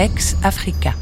Ex-Africa. 0.00 0.92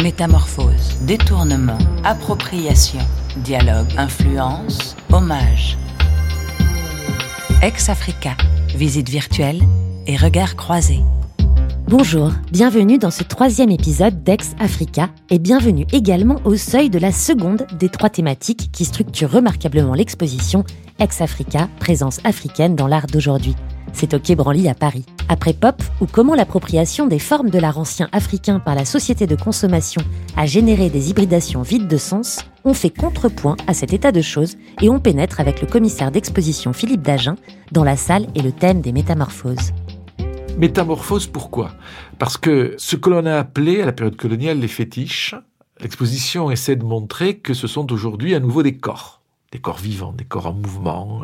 Métamorphose, 0.00 0.96
détournement, 1.02 1.78
appropriation, 2.04 3.00
dialogue, 3.38 3.88
influence, 3.98 4.96
hommage. 5.12 5.76
Ex-Africa. 7.62 8.36
Visite 8.76 9.08
virtuelle 9.08 9.60
et 10.06 10.16
regard 10.16 10.54
croisés. 10.54 11.00
Bonjour, 11.88 12.30
bienvenue 12.52 12.98
dans 12.98 13.10
ce 13.10 13.24
troisième 13.24 13.72
épisode 13.72 14.22
d'Ex 14.22 14.54
Africa 14.60 15.10
et 15.30 15.40
bienvenue 15.40 15.86
également 15.92 16.40
au 16.44 16.54
seuil 16.54 16.90
de 16.90 17.00
la 17.00 17.10
seconde 17.10 17.66
des 17.76 17.88
trois 17.88 18.10
thématiques 18.10 18.70
qui 18.70 18.84
structurent 18.84 19.32
remarquablement 19.32 19.94
l'exposition 19.94 20.62
Ex 21.00 21.20
Africa, 21.20 21.68
présence 21.80 22.20
africaine 22.22 22.76
dans 22.76 22.86
l'art 22.86 23.08
d'aujourd'hui. 23.08 23.56
C'est 23.92 24.14
au 24.14 24.18
Quai 24.18 24.34
Branly 24.34 24.68
à 24.68 24.74
Paris. 24.74 25.04
Après 25.28 25.52
Pop, 25.52 25.82
ou 26.00 26.06
comment 26.06 26.34
l'appropriation 26.34 27.06
des 27.06 27.18
formes 27.18 27.50
de 27.50 27.58
l'art 27.58 27.78
ancien 27.78 28.08
africain 28.12 28.60
par 28.60 28.74
la 28.74 28.84
société 28.84 29.26
de 29.26 29.36
consommation 29.36 30.02
a 30.36 30.46
généré 30.46 30.90
des 30.90 31.10
hybridations 31.10 31.62
vides 31.62 31.88
de 31.88 31.96
sens, 31.96 32.44
on 32.64 32.74
fait 32.74 32.90
contrepoint 32.90 33.56
à 33.66 33.74
cet 33.74 33.92
état 33.92 34.12
de 34.12 34.20
choses 34.20 34.56
et 34.82 34.88
on 34.88 35.00
pénètre 35.00 35.40
avec 35.40 35.60
le 35.60 35.66
commissaire 35.66 36.10
d'exposition 36.10 36.72
Philippe 36.72 37.02
Dagen 37.02 37.36
dans 37.72 37.84
la 37.84 37.96
salle 37.96 38.26
et 38.34 38.42
le 38.42 38.52
thème 38.52 38.80
des 38.80 38.92
métamorphoses. 38.92 39.72
Métamorphose, 40.58 41.26
pourquoi? 41.26 41.72
Parce 42.18 42.38
que 42.38 42.74
ce 42.78 42.96
que 42.96 43.10
l'on 43.10 43.26
a 43.26 43.36
appelé 43.36 43.82
à 43.82 43.86
la 43.86 43.92
période 43.92 44.16
coloniale 44.16 44.58
les 44.58 44.68
fétiches, 44.68 45.34
l'exposition 45.80 46.50
essaie 46.50 46.76
de 46.76 46.84
montrer 46.84 47.38
que 47.38 47.52
ce 47.52 47.66
sont 47.66 47.92
aujourd'hui 47.92 48.34
à 48.34 48.40
nouveau 48.40 48.62
des 48.62 48.76
corps. 48.76 49.20
Des 49.56 49.62
corps 49.62 49.78
vivants, 49.78 50.12
des 50.12 50.26
corps 50.26 50.48
en 50.48 50.52
mouvement, 50.52 51.22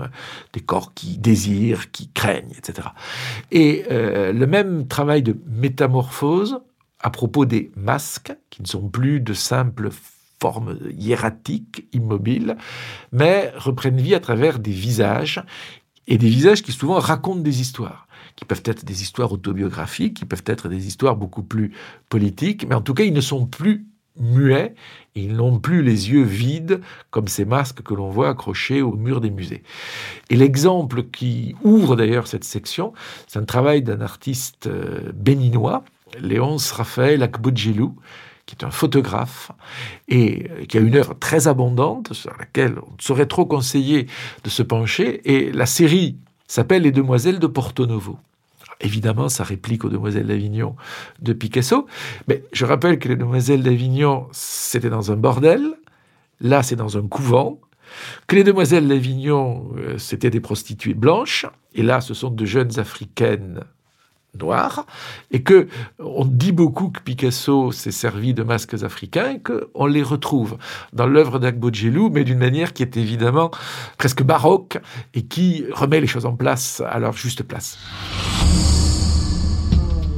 des 0.55 0.61
corps 0.61 0.95
qui 0.95 1.19
désirent, 1.19 1.91
qui 1.91 2.09
craignent, 2.09 2.55
etc. 2.57 2.89
Et 3.51 3.85
euh, 3.91 4.33
le 4.33 4.47
même 4.47 4.89
travail 4.89 5.23
de 5.23 5.37
métamorphose 5.47 6.59
à 6.99 7.11
propos 7.11 7.45
des 7.45 7.71
masques, 7.77 8.33
qui 8.49 8.63
ne 8.63 8.67
sont 8.67 8.89
plus 8.89 9.21
de 9.21 9.35
simples 9.35 9.91
formes 10.41 10.79
hiératiques, 10.97 11.87
immobiles, 11.93 12.57
mais 13.13 13.53
reprennent 13.55 14.01
vie 14.01 14.15
à 14.15 14.21
travers 14.21 14.59
des 14.59 14.73
visages, 14.73 15.45
et 16.09 16.17
des 16.17 16.31
visages 16.31 16.63
qui 16.63 16.73
souvent 16.73 17.01
racontent 17.01 17.43
des 17.43 17.61
histoires 17.61 18.09
qui 18.35 18.47
peuvent 18.47 18.63
être 18.65 18.87
des 18.87 19.03
histoires 19.03 19.31
autobiographiques, 19.31 20.15
qui 20.15 20.25
peuvent 20.25 20.45
être 20.47 20.71
des 20.71 20.87
histoires 20.87 21.17
beaucoup 21.17 21.43
plus 21.43 21.73
politiques, 22.09 22.67
mais 22.67 22.75
en 22.75 22.81
tout 22.81 22.95
cas, 22.95 23.05
ils 23.05 23.13
ne 23.13 23.21
sont 23.21 23.45
plus 23.45 23.87
muets, 24.17 24.75
et 25.15 25.23
ils 25.23 25.35
n'ont 25.35 25.59
plus 25.59 25.83
les 25.83 26.11
yeux 26.11 26.23
vides 26.23 26.81
comme 27.11 27.29
ces 27.29 27.45
masques 27.45 27.83
que 27.83 27.95
l'on 27.95 28.11
voit 28.11 28.29
accrochés 28.29 28.83
au 28.83 28.95
mur 28.95 29.21
des 29.21 29.31
musées. 29.31 29.63
Et 30.31 30.37
l'exemple 30.37 31.05
qui 31.05 31.55
ouvre 31.63 31.97
d'ailleurs 31.97 32.27
cette 32.27 32.45
section, 32.45 32.93
c'est 33.27 33.39
un 33.39 33.45
travail 33.45 33.83
d'un 33.83 34.01
artiste 34.01 34.67
euh, 34.67 35.13
béninois, 35.15 35.85
Léonce 36.21 36.73
Raphaël 36.73 37.23
Akbodjelou, 37.23 37.97
qui 38.47 38.57
est 38.57 38.65
un 38.65 38.71
photographe 38.71 39.53
et 40.09 40.51
euh, 40.51 40.65
qui 40.67 40.79
a 40.79 40.81
une 40.81 40.97
œuvre 40.97 41.15
très 41.15 41.49
abondante 41.49 42.13
sur 42.13 42.37
laquelle 42.39 42.79
on 42.79 42.93
ne 42.93 43.03
saurait 43.03 43.27
trop 43.27 43.47
conseiller 43.47 44.07
de 44.45 44.51
se 44.51 44.63
pencher. 44.63 45.21
Et 45.25 45.53
la 45.53 45.67
série 45.67 46.17
s'appelle 46.47 46.83
Les 46.83 46.93
Demoiselles 46.93 47.39
de 47.39 47.47
Porto 47.47 47.87
Novo. 47.87 48.19
Évidemment, 48.83 49.29
ça 49.29 49.45
réplique 49.45 49.85
aux 49.85 49.89
Demoiselles 49.89 50.27
d'Avignon 50.27 50.77
de 51.21 51.33
Picasso, 51.33 51.87
mais 52.29 52.45
je 52.53 52.65
rappelle 52.67 52.99
que 52.99 53.09
les 53.09 53.17
Demoiselles 53.17 53.63
d'Avignon, 53.63 54.27
c'était 54.33 54.91
dans 54.91 55.13
un 55.13 55.17
bordel, 55.17 55.63
là 56.41 56.63
c'est 56.63 56.77
dans 56.77 56.99
un 56.99 57.07
couvent, 57.07 57.61
que 58.27 58.37
les 58.37 58.45
Demoiselles 58.45 58.89
d'Avignon, 58.89 59.71
euh, 59.77 59.99
c'était 59.99 60.31
des 60.31 60.41
prostituées 60.41 60.95
blanches, 60.95 61.47
et 61.75 61.83
là 61.83 62.01
ce 62.01 62.13
sont 62.13 62.31
de 62.31 62.45
jeunes 62.45 62.79
africaines 62.81 63.61
noir, 64.39 64.87
et 65.31 65.43
que 65.43 65.69
on 65.99 66.25
dit 66.25 66.53
beaucoup 66.53 66.89
que 66.89 67.01
Picasso 67.01 67.71
s'est 67.71 67.91
servi 67.91 68.35
de 68.35 68.43
masques 68.43 68.83
africains 68.83 69.33
et 69.33 69.41
qu'on 69.41 69.87
les 69.87 70.03
retrouve 70.03 70.57
dans 70.93 71.07
l'œuvre 71.07 71.39
d'Agbojelou, 71.39 72.11
mais 72.11 72.25
d'une 72.25 72.39
manière 72.39 72.73
qui 72.73 72.83
est 72.83 72.97
évidemment 72.97 73.51
presque 73.99 74.23
baroque 74.23 74.79
et 75.15 75.23
qui 75.23 75.65
remet 75.73 76.01
les 76.01 76.07
choses 76.07 76.27
en 76.27 76.35
place 76.35 76.83
à 76.87 76.99
leur 76.99 77.13
juste 77.13 77.43
place. 77.43 77.79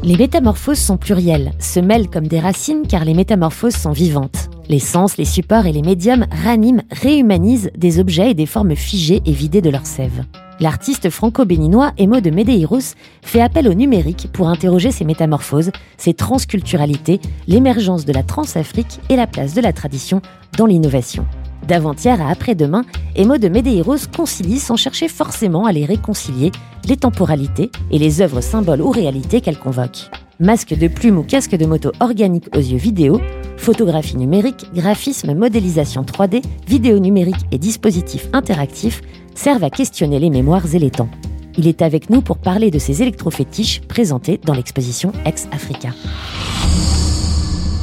Les 0.07 0.19
métamorphoses 0.19 0.81
sont 0.81 0.99
plurielles, 0.99 1.53
se 1.59 1.81
mêlent 1.81 2.11
comme 2.11 2.27
des 2.27 2.39
racines 2.39 2.87
car 2.87 3.07
les 3.07 3.15
métamorphoses 3.15 3.75
sont 3.75 3.93
vivantes. 3.93 4.51
Les 4.69 4.79
sens, 4.79 5.17
les 5.17 5.25
supports 5.25 5.65
et 5.65 5.73
les 5.73 5.81
médiums 5.81 6.27
raniment, 6.45 6.83
réhumanisent 6.91 7.71
des 7.75 7.99
objets 7.99 8.33
et 8.33 8.35
des 8.35 8.45
formes 8.45 8.77
figées 8.77 9.23
et 9.25 9.33
vidées 9.33 9.63
de 9.63 9.71
leur 9.71 9.87
sève. 9.87 10.27
L'artiste 10.61 11.09
franco-béninois 11.09 11.93
Emo 11.97 12.21
de 12.21 12.29
Medeiros 12.29 12.95
fait 13.23 13.41
appel 13.41 13.67
au 13.67 13.73
numérique 13.73 14.29
pour 14.31 14.51
interroger 14.51 14.91
ces 14.91 15.07
métamorphoses, 15.07 15.73
ces 15.97 16.13
transculturalités, 16.13 17.19
l'émergence 17.47 18.05
de 18.05 18.13
la 18.13 18.23
Transafrique 18.23 19.01
et 19.09 19.17
la 19.17 19.27
place 19.27 19.55
de 19.55 19.63
la 19.63 19.73
tradition 19.73 20.21
dans 20.59 20.67
l'innovation. 20.67 21.25
D'avant-hier 21.67 22.21
à 22.21 22.29
après-demain, 22.29 22.85
Emo 23.17 23.39
de 23.39 23.49
Medeiros 23.49 24.07
concilie 24.15 24.59
sans 24.59 24.77
chercher 24.77 25.09
forcément 25.09 25.65
à 25.65 25.73
les 25.73 25.87
réconcilier 25.87 26.53
les 26.87 26.97
temporalités 26.97 27.71
et 27.91 27.99
les 27.99 28.21
œuvres 28.21 28.43
symboles 28.43 28.83
ou 28.83 28.91
réalités 28.91 29.41
qu'elle 29.41 29.59
convoque. 29.59 30.11
Masque 30.41 30.77
de 30.77 30.89
plume 30.89 31.19
ou 31.19 31.23
casque 31.23 31.57
de 31.57 31.65
moto 31.65 31.93
organique 32.01 32.55
aux 32.55 32.61
yeux 32.61 32.77
vidéo, 32.77 33.21
photographie 33.57 34.17
numérique, 34.17 34.67
graphisme, 34.75 35.33
modélisation 35.35 36.03
3D, 36.03 36.43
vidéo 36.67 36.99
numérique 36.99 37.47
et 37.51 37.59
dispositifs 37.59 38.29
interactifs 38.33 39.01
servent 39.35 39.65
à 39.65 39.71
questionner 39.71 40.19
les 40.19 40.31
mémoires 40.31 40.75
et 40.75 40.79
les 40.79 40.91
temps. 40.91 41.09
Il 41.57 41.67
est 41.67 41.83
avec 41.83 42.11
nous 42.11 42.21
pour 42.21 42.39
parler 42.39 42.71
de 42.71 42.79
ces 42.79 43.01
électrofétiches 43.01 43.81
présentés 43.83 44.39
dans 44.45 44.55
l'exposition 44.55 45.13
Ex 45.25 45.49
Africa. 45.53 45.91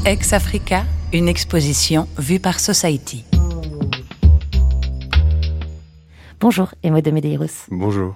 Ex 0.06 0.34
Africa, 0.34 0.84
une 1.13 1.30
exposition 1.30 2.08
vue 2.18 2.40
par 2.40 2.59
Society. 2.59 3.24
Bonjour, 6.41 6.74
Emo 6.81 7.02
de 7.02 7.12
Medeiros. 7.12 7.68
Bonjour. 7.69 8.16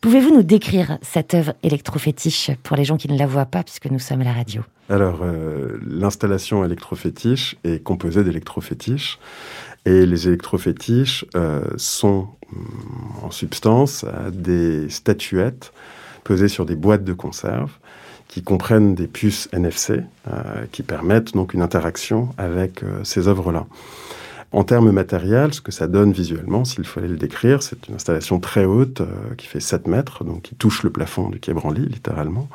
Pouvez-vous 0.00 0.34
nous 0.34 0.42
décrire 0.42 0.98
cette 1.02 1.34
œuvre 1.34 1.54
électrofétiche 1.62 2.50
pour 2.64 2.76
les 2.76 2.84
gens 2.84 2.96
qui 2.96 3.08
ne 3.08 3.16
la 3.16 3.28
voient 3.28 3.46
pas, 3.46 3.62
puisque 3.62 3.86
nous 3.86 4.00
sommes 4.00 4.22
à 4.22 4.24
la 4.24 4.32
radio? 4.32 4.62
Alors, 4.88 5.20
euh, 5.22 5.78
l'installation 5.86 6.64
électrofétiche 6.64 7.56
est 7.62 7.80
composée 7.80 8.24
d'électrofétiches. 8.24 9.20
Et 9.86 10.04
les 10.04 10.26
électrofétiches 10.26 11.24
euh, 11.36 11.62
sont 11.76 12.26
mm, 12.50 13.24
en 13.26 13.30
substance 13.30 14.04
des 14.32 14.90
statuettes 14.90 15.72
posées 16.24 16.48
sur 16.48 16.66
des 16.66 16.74
boîtes 16.74 17.04
de 17.04 17.12
conserve 17.12 17.70
qui 18.26 18.42
comprennent 18.42 18.96
des 18.96 19.06
puces 19.06 19.48
NFC 19.52 20.02
euh, 20.26 20.64
qui 20.72 20.82
permettent 20.82 21.34
donc 21.34 21.54
une 21.54 21.62
interaction 21.62 22.30
avec 22.36 22.82
ces 23.04 23.28
œuvres-là. 23.28 23.66
En 24.52 24.64
termes 24.64 24.90
matériels, 24.90 25.54
ce 25.54 25.60
que 25.60 25.70
ça 25.70 25.86
donne 25.86 26.10
visuellement, 26.10 26.64
s'il 26.64 26.84
fallait 26.84 27.06
le 27.06 27.16
décrire, 27.16 27.62
c'est 27.62 27.86
une 27.88 27.94
installation 27.94 28.40
très 28.40 28.64
haute 28.64 29.00
euh, 29.00 29.06
qui 29.36 29.46
fait 29.46 29.60
7 29.60 29.86
mètres, 29.86 30.24
donc 30.24 30.42
qui 30.42 30.56
touche 30.56 30.82
le 30.82 30.90
plafond 30.90 31.28
du 31.28 31.38
quai 31.38 31.54
littéralement, 31.76 32.48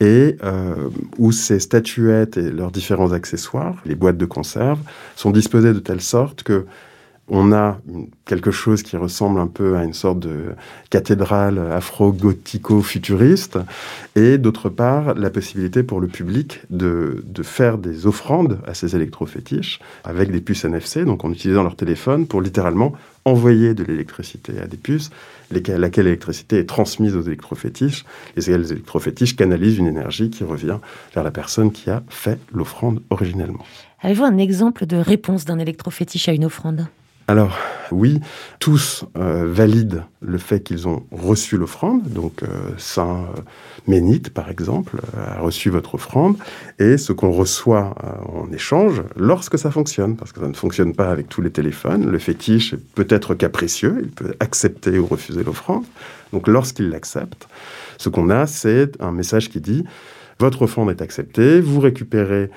et 0.00 0.38
euh, 0.42 0.88
où 1.18 1.32
ces 1.32 1.60
statuettes 1.60 2.38
et 2.38 2.50
leurs 2.50 2.70
différents 2.70 3.12
accessoires, 3.12 3.76
les 3.84 3.94
boîtes 3.94 4.16
de 4.16 4.24
conserve, 4.24 4.78
sont 5.14 5.30
disposées 5.30 5.74
de 5.74 5.78
telle 5.78 6.00
sorte 6.00 6.42
que 6.42 6.64
on 7.28 7.52
a 7.52 7.78
quelque 8.24 8.50
chose 8.50 8.82
qui 8.82 8.96
ressemble 8.96 9.40
un 9.40 9.48
peu 9.48 9.76
à 9.76 9.84
une 9.84 9.94
sorte 9.94 10.20
de 10.20 10.54
cathédrale 10.90 11.58
afro-gothico-futuriste, 11.58 13.58
et 14.14 14.38
d'autre 14.38 14.68
part, 14.68 15.14
la 15.14 15.30
possibilité 15.30 15.82
pour 15.82 16.00
le 16.00 16.06
public 16.06 16.60
de, 16.70 17.24
faire 17.42 17.78
des 17.78 18.06
offrandes 18.06 18.58
à 18.66 18.74
ces 18.74 18.96
électrofétiches 18.96 19.80
avec 20.04 20.30
des 20.30 20.40
puces 20.40 20.64
NFC, 20.64 21.04
donc 21.04 21.24
en 21.24 21.32
utilisant 21.32 21.62
leur 21.62 21.76
téléphone 21.76 22.26
pour 22.26 22.40
littéralement 22.40 22.92
envoyer 23.24 23.74
de 23.74 23.82
l'électricité 23.82 24.60
à 24.60 24.66
des 24.66 24.76
puces, 24.76 25.10
laquelle 25.50 26.04
l'électricité 26.04 26.58
est 26.58 26.68
transmise 26.68 27.16
aux 27.16 27.22
électrofétiches, 27.22 28.04
et 28.36 28.40
les 28.40 28.72
électrofétiches 28.72 29.34
canalisent 29.34 29.78
une 29.78 29.88
énergie 29.88 30.30
qui 30.30 30.44
revient 30.44 30.78
vers 31.12 31.24
la 31.24 31.32
personne 31.32 31.72
qui 31.72 31.90
a 31.90 32.04
fait 32.08 32.38
l'offrande 32.52 33.02
originellement. 33.10 33.64
Avez-vous 34.02 34.24
un 34.24 34.38
exemple 34.38 34.86
de 34.86 34.96
réponse 34.96 35.44
d'un 35.44 35.58
électrofétiche 35.58 36.28
à 36.28 36.32
une 36.32 36.44
offrande? 36.44 36.86
Alors 37.28 37.58
oui, 37.92 38.20
tous 38.58 39.04
euh, 39.16 39.46
valident 39.48 40.04
le 40.20 40.38
fait 40.38 40.60
qu'ils 40.60 40.88
ont 40.88 41.04
reçu 41.10 41.56
l'offrande. 41.56 42.02
Donc 42.08 42.42
euh, 42.42 42.46
Saint 42.78 43.26
euh, 43.36 43.40
Ménite, 43.86 44.30
par 44.30 44.48
exemple, 44.48 45.00
a 45.16 45.40
reçu 45.40 45.70
votre 45.70 45.96
offrande. 45.96 46.36
Et 46.78 46.98
ce 46.98 47.12
qu'on 47.12 47.30
reçoit 47.30 47.94
en 48.32 48.50
échange, 48.52 49.02
lorsque 49.16 49.58
ça 49.58 49.70
fonctionne, 49.70 50.16
parce 50.16 50.32
que 50.32 50.40
ça 50.40 50.48
ne 50.48 50.54
fonctionne 50.54 50.94
pas 50.94 51.10
avec 51.10 51.28
tous 51.28 51.42
les 51.42 51.50
téléphones, 51.50 52.10
le 52.10 52.18
fétiche 52.18 52.74
peut 52.94 53.06
être 53.08 53.34
capricieux, 53.34 53.98
il 54.02 54.10
peut 54.10 54.34
accepter 54.40 54.98
ou 54.98 55.06
refuser 55.06 55.44
l'offrande. 55.44 55.84
Donc 56.32 56.48
lorsqu'il 56.48 56.90
l'accepte, 56.90 57.48
ce 57.98 58.08
qu'on 58.08 58.30
a, 58.30 58.46
c'est 58.46 59.00
un 59.00 59.12
message 59.12 59.48
qui 59.48 59.60
dit 59.60 59.84
votre 60.38 60.62
offrande 60.62 60.90
est 60.90 61.00
acceptée, 61.00 61.60
vous 61.60 61.80
récupérez 61.80 62.50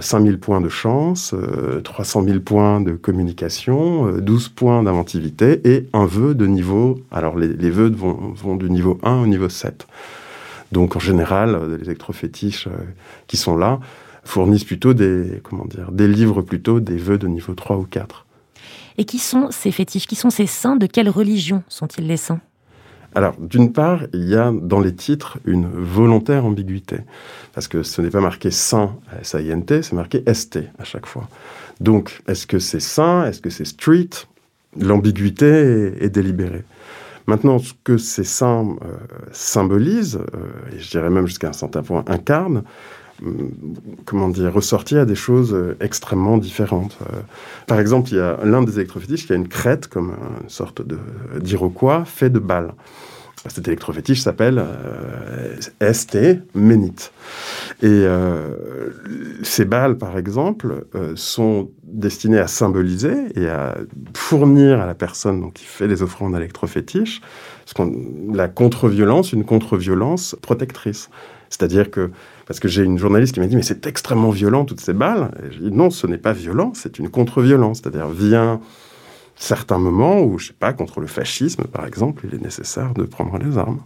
5000 0.00 0.34
euh, 0.34 0.38
points 0.38 0.60
de 0.60 0.68
chance, 0.68 1.34
300 1.82 2.22
euh, 2.22 2.26
000 2.26 2.40
points 2.40 2.80
de 2.80 2.92
communication, 2.92 4.12
12 4.12 4.46
euh, 4.46 4.50
points 4.54 4.82
d'inventivité 4.82 5.60
et 5.64 5.88
un 5.92 6.06
vœu 6.06 6.34
de 6.34 6.46
niveau. 6.46 7.00
Alors 7.10 7.36
les, 7.36 7.70
vœux 7.70 7.90
vont, 7.90 8.32
vont, 8.34 8.54
du 8.54 8.70
niveau 8.70 8.98
1 9.02 9.22
au 9.22 9.26
niveau 9.26 9.48
7. 9.48 9.86
Donc 10.70 10.94
en 10.96 11.00
général, 11.00 11.58
les 11.78 11.86
électrofétiches 11.86 12.68
qui 13.26 13.36
sont 13.36 13.56
là 13.56 13.80
fournissent 14.24 14.64
plutôt 14.64 14.94
des, 14.94 15.40
comment 15.42 15.64
dire, 15.64 15.90
des 15.92 16.08
livres 16.08 16.42
plutôt 16.42 16.80
des 16.80 16.96
vœux 16.96 17.18
de 17.18 17.26
niveau 17.26 17.54
3 17.54 17.76
ou 17.76 17.86
4. 17.90 18.24
Et 18.98 19.04
qui 19.04 19.18
sont 19.18 19.48
ces 19.50 19.72
fétiches? 19.72 20.06
Qui 20.06 20.16
sont 20.16 20.30
ces 20.30 20.46
saints? 20.46 20.76
De 20.76 20.86
quelle 20.86 21.08
religion 21.08 21.62
sont-ils 21.68 22.06
les 22.06 22.16
saints? 22.16 22.40
Alors, 23.16 23.34
d'une 23.40 23.72
part, 23.72 24.02
il 24.12 24.28
y 24.28 24.36
a 24.36 24.52
dans 24.52 24.78
les 24.78 24.94
titres 24.94 25.38
une 25.46 25.70
volontaire 25.70 26.44
ambiguïté. 26.44 26.98
Parce 27.54 27.66
que 27.66 27.82
ce 27.82 28.02
n'est 28.02 28.10
pas 28.10 28.20
marqué 28.20 28.50
saint, 28.50 28.94
S-A-I-N-T, 29.22 29.80
c'est 29.80 29.94
marqué 29.94 30.22
ST 30.30 30.58
à 30.78 30.84
chaque 30.84 31.06
fois. 31.06 31.26
Donc, 31.80 32.20
est-ce 32.28 32.46
que 32.46 32.58
c'est 32.58 32.78
saint 32.78 33.24
Est-ce 33.24 33.40
que 33.40 33.48
c'est 33.48 33.64
street? 33.64 34.10
L'ambiguïté 34.78 35.94
est, 35.98 36.10
délibérée. 36.10 36.64
Maintenant, 37.26 37.58
ce 37.58 37.72
que 37.84 37.96
ces 37.96 38.22
saints 38.22 38.76
euh, 38.84 38.96
symbolisent, 39.32 40.20
euh, 40.34 40.76
et 40.76 40.78
je 40.78 40.90
dirais 40.90 41.08
même 41.08 41.26
jusqu'à 41.26 41.48
un 41.48 41.54
certain 41.54 41.82
point 41.82 42.04
incarnent, 42.08 42.64
comment 44.04 44.28
dire, 44.28 44.52
ressortir 44.52 45.00
à 45.00 45.04
des 45.04 45.14
choses 45.14 45.54
euh, 45.54 45.76
extrêmement 45.80 46.38
différentes. 46.38 46.98
Euh, 47.02 47.20
par 47.66 47.80
exemple, 47.80 48.10
il 48.10 48.16
y 48.16 48.20
a 48.20 48.38
l'un 48.44 48.62
des 48.62 48.76
électrofétiches 48.76 49.26
qui 49.26 49.32
a 49.32 49.36
une 49.36 49.48
crête, 49.48 49.86
comme 49.86 50.14
une 50.42 50.48
sorte 50.48 50.82
d'iroquois, 51.38 52.04
fait 52.04 52.30
de 52.30 52.38
balles. 52.38 52.72
Cet 53.48 53.68
électrofétiche 53.68 54.20
s'appelle 54.20 54.58
euh, 54.58 55.92
ST 55.92 56.18
Ménite. 56.54 57.12
Et 57.82 58.06
ces 59.42 59.66
balles, 59.66 59.98
par 59.98 60.16
exemple, 60.16 60.86
sont 61.14 61.68
destinées 61.84 62.38
à 62.38 62.46
symboliser 62.46 63.14
et 63.34 63.48
à 63.48 63.76
fournir 64.14 64.80
à 64.80 64.86
la 64.86 64.94
personne 64.94 65.42
donc, 65.42 65.54
qui 65.54 65.66
fait 65.66 65.86
les 65.86 66.02
offrandes 66.02 66.34
électrofétiches 66.34 67.20
la 68.32 68.48
contre-violence, 68.48 69.32
une 69.32 69.44
contre-violence 69.44 70.36
protectrice. 70.40 71.10
C'est-à-dire 71.50 71.90
que, 71.90 72.10
parce 72.46 72.60
que 72.60 72.68
j'ai 72.68 72.82
une 72.82 72.98
journaliste 72.98 73.34
qui 73.34 73.40
m'a 73.40 73.46
dit, 73.46 73.56
mais 73.56 73.62
c'est 73.62 73.86
extrêmement 73.86 74.30
violent, 74.30 74.64
toutes 74.64 74.80
ces 74.80 74.92
balles. 74.92 75.30
Et 75.42 75.52
je 75.52 75.58
dis, 75.58 75.70
non, 75.70 75.90
ce 75.90 76.06
n'est 76.06 76.18
pas 76.18 76.32
violent, 76.32 76.72
c'est 76.74 76.98
une 76.98 77.08
contre-violence. 77.08 77.80
C'est-à-dire, 77.82 78.08
vient 78.08 78.60
certains 79.36 79.78
moments 79.78 80.22
où, 80.22 80.38
je 80.38 80.48
sais 80.48 80.56
pas, 80.58 80.72
contre 80.72 81.00
le 81.00 81.06
fascisme, 81.06 81.64
par 81.64 81.86
exemple, 81.86 82.26
il 82.26 82.34
est 82.34 82.42
nécessaire 82.42 82.94
de 82.94 83.04
prendre 83.04 83.38
les 83.38 83.58
armes. 83.58 83.80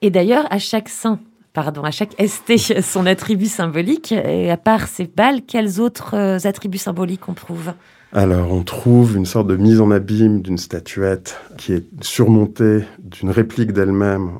Et 0.00 0.10
d'ailleurs, 0.10 0.46
à 0.50 0.58
chaque 0.58 0.88
saint, 0.88 1.20
pardon, 1.52 1.82
à 1.84 1.90
chaque 1.90 2.14
ST, 2.20 2.56
son 2.82 3.06
attribut 3.06 3.46
symbolique, 3.46 4.12
et 4.12 4.50
à 4.50 4.56
part 4.56 4.88
ces 4.88 5.06
balles, 5.06 5.42
quels 5.46 5.80
autres 5.80 6.16
euh, 6.16 6.38
attributs 6.44 6.78
symboliques 6.78 7.28
on 7.28 7.34
trouve? 7.34 7.72
Alors, 8.14 8.52
on 8.52 8.62
trouve 8.62 9.16
une 9.16 9.24
sorte 9.24 9.46
de 9.46 9.56
mise 9.56 9.80
en 9.80 9.90
abîme 9.90 10.42
d'une 10.42 10.58
statuette 10.58 11.38
qui 11.56 11.72
est 11.72 11.86
surmontée 12.02 12.84
d'une 12.98 13.30
réplique 13.30 13.72
d'elle-même 13.72 14.32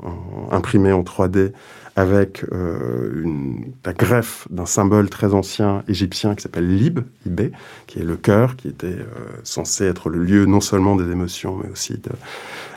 imprimée 0.51 0.93
en 0.93 1.03
3D 1.03 1.53
avec 1.97 2.45
euh, 2.53 3.23
une, 3.23 3.73
la 3.85 3.93
greffe 3.93 4.49
d'un 4.51 4.67
symbole 4.67 5.11
très 5.11 5.35
ancien 5.35 5.83
égyptien 5.89 6.35
qui 6.35 6.43
s'appelle 6.43 6.75
Lib, 6.75 7.01
Ibé, 7.27 7.53
qui 7.87 7.99
est 7.99 8.05
le 8.05 8.17
cœur, 8.17 8.57
qui 8.57 8.69
était 8.69 8.87
euh, 8.87 9.05
censé 9.45 9.85
être 9.85 10.09
le 10.09 10.23
lieu 10.23 10.47
non 10.47 10.61
seulement 10.61 10.97
des 10.97 11.11
émotions, 11.11 11.57
mais 11.63 11.71
aussi 11.71 11.95
de 11.95 12.11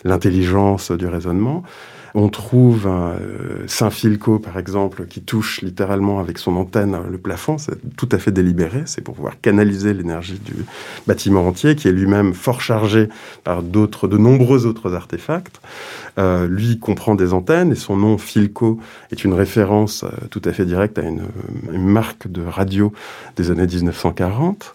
l'intelligence, 0.03 0.91
du 0.91 1.07
raisonnement. 1.07 1.63
On 2.17 2.29
trouve 2.29 2.87
un 2.87 3.17
euh, 3.19 3.65
Saint-Filco, 3.67 4.39
par 4.39 4.57
exemple, 4.57 5.05
qui 5.05 5.19
touche 5.19 5.61
littéralement 5.61 6.21
avec 6.21 6.37
son 6.37 6.55
antenne 6.55 6.97
le 7.11 7.17
plafond. 7.17 7.57
C'est 7.57 7.75
tout 7.97 8.07
à 8.09 8.17
fait 8.17 8.31
délibéré. 8.31 8.83
C'est 8.85 9.01
pour 9.01 9.15
pouvoir 9.15 9.41
canaliser 9.41 9.93
l'énergie 9.93 10.39
du 10.39 10.55
bâtiment 11.07 11.45
entier, 11.45 11.75
qui 11.75 11.89
est 11.89 11.91
lui-même 11.91 12.33
fort 12.33 12.61
chargé 12.61 13.09
par 13.43 13.63
d'autres, 13.63 14.07
de 14.07 14.17
nombreux 14.17 14.65
autres 14.65 14.93
artefacts. 14.93 15.59
Euh, 16.17 16.47
lui 16.47 16.79
comprend 16.79 17.15
des 17.15 17.33
antennes 17.33 17.73
et 17.73 17.75
son 17.75 17.97
nom 17.97 18.17
Filco 18.17 18.79
est 19.11 19.25
une 19.25 19.33
référence 19.33 20.05
euh, 20.05 20.27
tout 20.31 20.41
à 20.45 20.53
fait 20.53 20.63
directe 20.63 20.97
à 20.97 21.01
une, 21.01 21.23
une, 21.69 21.85
marque 21.85 22.29
de 22.29 22.41
radio 22.45 22.93
des 23.35 23.51
années 23.51 23.67
1940. 23.67 24.73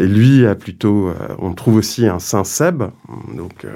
Et 0.00 0.06
lui 0.08 0.44
a 0.44 0.56
plutôt, 0.56 1.12
on 1.38 1.52
trouve 1.52 1.76
aussi 1.76 2.06
un 2.08 2.18
Saint 2.18 2.44
Seb, 2.44 2.82
donc 3.36 3.66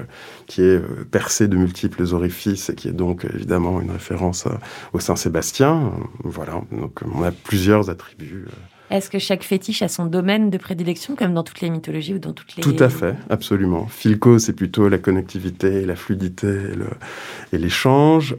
qui 0.47 0.63
est 0.63 0.77
euh, 0.77 1.07
percé 1.11 1.49
de 1.49 1.57
multiples 1.57 2.03
orifices 2.13 2.71
et 2.71 2.75
qui 2.75 2.89
est 2.89 2.93
donc 2.93 3.27
évidemment 3.35 3.81
une 3.81 3.91
référence 3.91 4.47
euh, 4.47 4.51
au 4.93 5.01
Saint-Sébastien. 5.01 5.93
Voilà, 6.23 6.63
donc 6.73 7.01
on 7.15 7.23
a 7.23 7.33
plusieurs 7.33 7.91
attributs. 7.91 8.47
Euh. 8.47 8.53
Est-ce 8.91 9.11
que 9.11 9.19
chaque 9.19 9.43
fétiche 9.43 9.83
a 9.83 9.89
son 9.89 10.07
domaine 10.07 10.51
de 10.51 10.59
prédilection, 10.59 11.17
comme 11.17 11.33
dans 11.35 11.43
toutes 11.43 11.63
les 11.63 11.71
mythologies 11.71 12.15
ou 12.15 12.19
dans 12.19 12.33
toutes 12.33 12.55
les... 12.57 12.63
Tout 12.63 12.77
à 12.79 12.91
fait, 12.91 13.17
absolument. 13.31 13.87
Filco, 13.87 14.39
c'est 14.39 14.53
plutôt 14.53 14.89
la 14.89 14.99
connectivité, 14.99 15.87
la 15.87 15.97
fluidité 15.97 16.55
et 17.53 17.59
l'échange. 17.59 18.37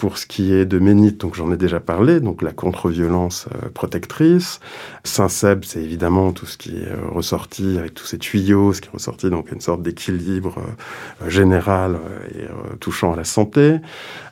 Pour 0.00 0.16
ce 0.16 0.24
qui 0.24 0.54
est 0.54 0.64
de 0.64 0.78
Ménite, 0.78 1.20
donc 1.20 1.34
j'en 1.34 1.52
ai 1.52 1.58
déjà 1.58 1.78
parlé, 1.78 2.20
donc 2.20 2.40
la 2.40 2.52
contre-violence 2.52 3.48
euh, 3.54 3.68
protectrice. 3.68 4.58
Saint-Seb, 5.04 5.62
c'est 5.62 5.82
évidemment 5.82 6.32
tout 6.32 6.46
ce 6.46 6.56
qui 6.56 6.70
est 6.70 6.88
euh, 6.88 7.10
ressorti 7.10 7.76
avec 7.76 7.92
tous 7.92 8.06
ces 8.06 8.16
tuyaux, 8.16 8.72
ce 8.72 8.80
qui 8.80 8.88
est 8.88 8.92
ressorti 8.94 9.28
donc 9.28 9.52
une 9.52 9.60
sorte 9.60 9.82
d'équilibre 9.82 10.56
euh, 10.56 11.28
général 11.28 11.98
et 12.34 12.46
touchant 12.78 13.12
à 13.12 13.16
la 13.16 13.24
santé. 13.24 13.76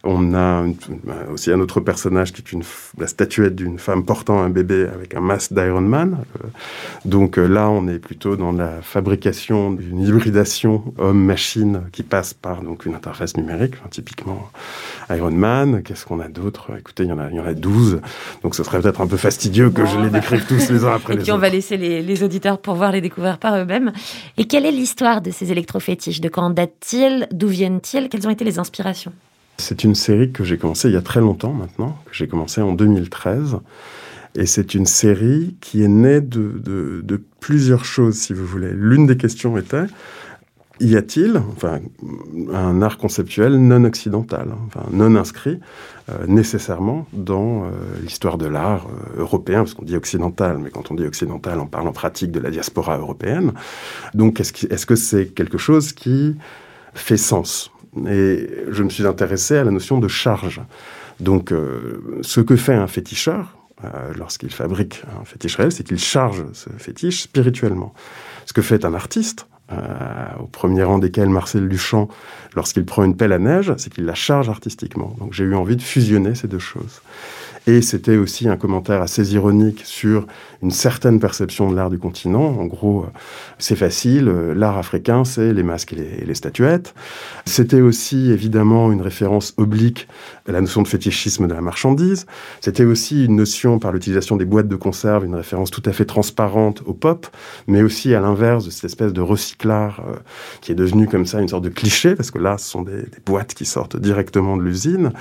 On 0.05 0.33
a 0.33 0.65
aussi 1.31 1.53
un 1.53 1.61
autre 1.61 1.81
personnage 1.81 2.33
qui 2.33 2.41
est 2.41 2.53
une, 2.53 2.63
la 2.97 3.07
statuette 3.07 3.55
d'une 3.55 3.79
femme 3.79 4.07
portant 4.07 4.41
un 4.41 4.49
bébé 4.49 4.87
avec 4.95 5.15
un 5.15 5.21
masque 5.21 5.53
d'Iron 5.53 5.83
Man. 5.83 6.17
donc 7.05 7.37
là, 7.37 7.69
on 7.69 7.89
est 7.89 7.99
plutôt 7.99 8.37
dans 8.37 8.53
la 8.53 8.81
fabrication 8.81 9.73
d'une 9.73 10.01
hybridation 10.01 10.95
homme-machine 10.97 11.83
qui 11.93 12.05
passe 12.05 12.33
par 12.33 12.63
donc 12.63 12.87
une 12.87 12.95
interface 12.95 13.37
numérique, 13.37 13.75
typiquement 13.91 14.51
Iron 15.11 15.33
Man 15.33 15.58
Qu'est-ce 15.85 16.05
qu'on 16.05 16.21
a 16.21 16.29
d'autre? 16.29 16.71
Écoutez, 16.79 17.05
il 17.05 17.09
y 17.09 17.13
en 17.13 17.19
a, 17.19 17.29
il 17.31 17.37
y 17.37 17.41
en 17.41 17.47
a 17.47 17.55
12. 17.55 18.01
Donc 18.43 18.55
ce 18.55 18.63
serait 18.63 18.81
peut-être 18.81 19.01
un 19.01 19.07
peu 19.07 19.17
fastidieux 19.17 19.71
que 19.71 19.85
je 19.87 19.97
les 19.99 20.09
bah. 20.09 20.21
décrive 20.21 20.47
tous 20.47 20.71
les 20.71 20.85
uns 20.85 20.95
après 20.95 21.15
les 21.15 21.21
autres. 21.21 21.21
Et 21.21 21.23
puis 21.25 21.33
on 21.33 21.39
va 21.39 21.49
laisser 21.49 21.77
les, 21.77 22.23
auditeurs 22.23 22.59
pour 22.59 22.75
voir 22.75 22.93
les 22.93 23.01
découvrir 23.01 23.39
par 23.39 23.57
eux-mêmes. 23.57 23.93
Et 24.37 24.47
quelle 24.47 24.67
est 24.67 24.73
l'histoire 24.73 25.21
de 25.21 25.31
ces 25.31 25.53
électrofétiches? 25.53 26.21
De 26.21 26.29
quand 26.29 26.51
datent-ils? 26.51 27.29
D'où 27.33 27.49
viennent-ils? 27.49 28.09
Quelles 28.09 28.27
ont 28.27 28.31
été 28.31 28.45
les 28.45 28.59
inspirations? 28.59 29.13
C'est 29.57 29.85
une 29.85 29.95
série 29.95 30.31
que 30.31 30.45
j'ai 30.45 30.59
commencée 30.59 30.89
il 30.89 30.95
y 30.95 30.99
a 30.99 31.03
très 31.03 31.21
longtemps 31.21 31.53
maintenant, 31.53 31.99
que 32.07 32.15
j'ai 32.15 32.29
commencé 32.29 32.61
en 32.61 32.73
2013. 32.73 33.59
Et 34.37 34.47
c'est 34.47 34.75
une 34.75 34.87
série 34.87 35.57
qui 35.61 35.83
est 35.83 35.89
née 35.89 36.21
de, 36.21 36.61
de 36.65 37.23
plusieurs 37.41 37.85
choses, 37.85 38.17
si 38.17 38.33
vous 38.33 38.47
voulez. 38.47 38.71
L'une 38.73 39.07
des 39.07 39.17
questions 39.17 39.57
était 39.59 39.87
y 40.81 40.97
a-t-il 40.97 41.41
enfin, 41.57 41.81
un 42.53 42.83
art 42.83 42.99
conceptuel 42.99 43.57
non 43.57 43.85
occidental, 43.85 44.49
enfin, 44.67 44.87
non 44.93 45.17
inscrit 45.17 45.59
euh, 46.11 46.27
nécessairement 46.27 47.07
dans 47.13 47.65
euh, 47.65 47.69
l'histoire 48.03 48.39
de 48.39 48.47
l'art 48.47 48.87
euh, 48.87 49.21
européen, 49.21 49.59
parce 49.59 49.75
qu'on 49.75 49.85
dit 49.85 49.97
occidental, 49.97 50.59
mais 50.59 50.71
quand 50.71 50.91
on 50.91 50.95
dit 50.95 51.05
occidental, 51.05 51.59
on 51.61 51.67
parle 51.67 51.89
en 51.89 51.93
pratique 51.93 52.31
de 52.31 52.41
la 52.41 52.51
diaspora 52.51 52.97
européenne. 52.97 53.53
Donc 54.15 54.41
est-ce 54.41 54.87
que 54.87 54.97
c'est 54.97 55.27
quelque 55.27 55.59
chose 55.59 55.93
qui 55.93 56.37
fait 56.95 57.19
sens? 57.19 57.71
Et 58.09 58.49
je 58.71 58.83
me 58.83 58.89
suis 58.89 59.07
intéressé 59.07 59.57
à 59.57 59.65
la 59.65 59.71
notion 59.71 59.99
de 59.99 60.09
charge. 60.09 60.63
Donc 61.21 61.53
ce 62.23 62.41
que 62.41 62.55
fait 62.57 62.75
un 62.75 62.87
féticheur, 62.87 63.57
lorsqu'il 64.17 64.51
fabrique 64.51 65.03
un 65.21 65.25
fétiche 65.25 65.57
réel, 65.57 65.73
c'est 65.73 65.85
qu'il 65.85 65.99
charge 65.99 66.45
ce 66.53 66.71
fétiche 66.79 67.23
spirituellement. 67.23 67.93
Ce 68.47 68.53
que 68.53 68.63
fait 68.63 68.85
un 68.85 68.95
artiste, 68.95 69.47
au 69.71 70.47
premier 70.47 70.83
rang 70.83 70.99
desquels 70.99 71.29
Marcel 71.29 71.69
Duchamp, 71.69 72.09
lorsqu'il 72.55 72.85
prend 72.85 73.05
une 73.05 73.17
pelle 73.17 73.33
à 73.33 73.39
neige, 73.39 73.73
c'est 73.77 73.93
qu'il 73.93 74.05
la 74.05 74.15
charge 74.15 74.49
artistiquement. 74.49 75.15
Donc 75.19 75.33
j'ai 75.33 75.45
eu 75.45 75.55
envie 75.55 75.77
de 75.77 75.83
fusionner 75.83 76.35
ces 76.35 76.49
deux 76.49 76.59
choses. 76.59 77.03
Et 77.69 77.83
c'était 77.83 78.17
aussi 78.17 78.49
un 78.49 78.57
commentaire 78.57 79.03
assez 79.03 79.35
ironique 79.35 79.83
sur 79.85 80.27
une 80.63 80.71
certaine 80.71 81.21
perception 81.21 81.71
de 81.71 81.77
l'art 81.77 81.91
du 81.91 81.99
continent. 81.99 82.41
En 82.59 82.65
gros, 82.65 83.03
euh, 83.03 83.09
c'est 83.59 83.77
facile, 83.77 84.29
euh, 84.29 84.55
l'art 84.55 84.79
africain, 84.79 85.23
c'est 85.27 85.53
les 85.53 85.63
masques 85.63 85.93
et 85.93 86.25
les, 86.25 86.35
statuettes. 86.35 86.95
C'était 87.45 87.83
aussi 87.83 88.31
évidemment 88.31 88.91
une 88.91 89.03
référence 89.03 89.53
oblique 89.59 90.09
à 90.49 90.53
la 90.53 90.63
notion 90.63 90.81
de 90.81 90.89
fétichisme 90.89 91.47
de 91.47 91.53
la 91.53 91.61
marchandise. 91.61 92.25
C'était 92.63 92.87
aussi 92.87 93.27
une 93.27 93.37
notion, 93.37 93.79
par 93.79 93.93
l'utilisation 93.93 94.37
des 94.37 94.47
boîtes 94.47 94.69
de 94.69 94.77
conserve, 94.77 95.27
une 95.27 95.35
référence 95.35 95.71
tout 95.71 95.83
à 95.85 95.93
fait 95.93 96.07
transparente 96.07 96.83
au 96.87 96.95
pop, 96.95 97.27
mais 97.67 97.83
aussi 97.83 98.15
à 98.15 98.21
l'inverse 98.21 98.65
de 98.65 98.71
cette 98.71 98.85
espèce 98.85 99.13
de 99.13 99.21
recyclard 99.21 100.01
euh, 100.09 100.17
qui 100.63 100.73
est 100.73 100.77
devenu 100.77 101.07
comme 101.07 101.27
ça 101.27 101.39
une 101.39 101.49
sorte 101.49 101.65
de 101.65 101.69
cliché, 101.69 102.15
parce 102.15 102.31
que 102.31 102.39
là, 102.39 102.57
ce 102.57 102.71
sont 102.71 102.81
des, 102.81 103.03
des 103.03 103.21
boîtes 103.27 103.53
qui 103.53 103.67
sortent 103.67 103.99
directement 103.99 104.57
de 104.57 104.63
l'usine, 104.63 105.13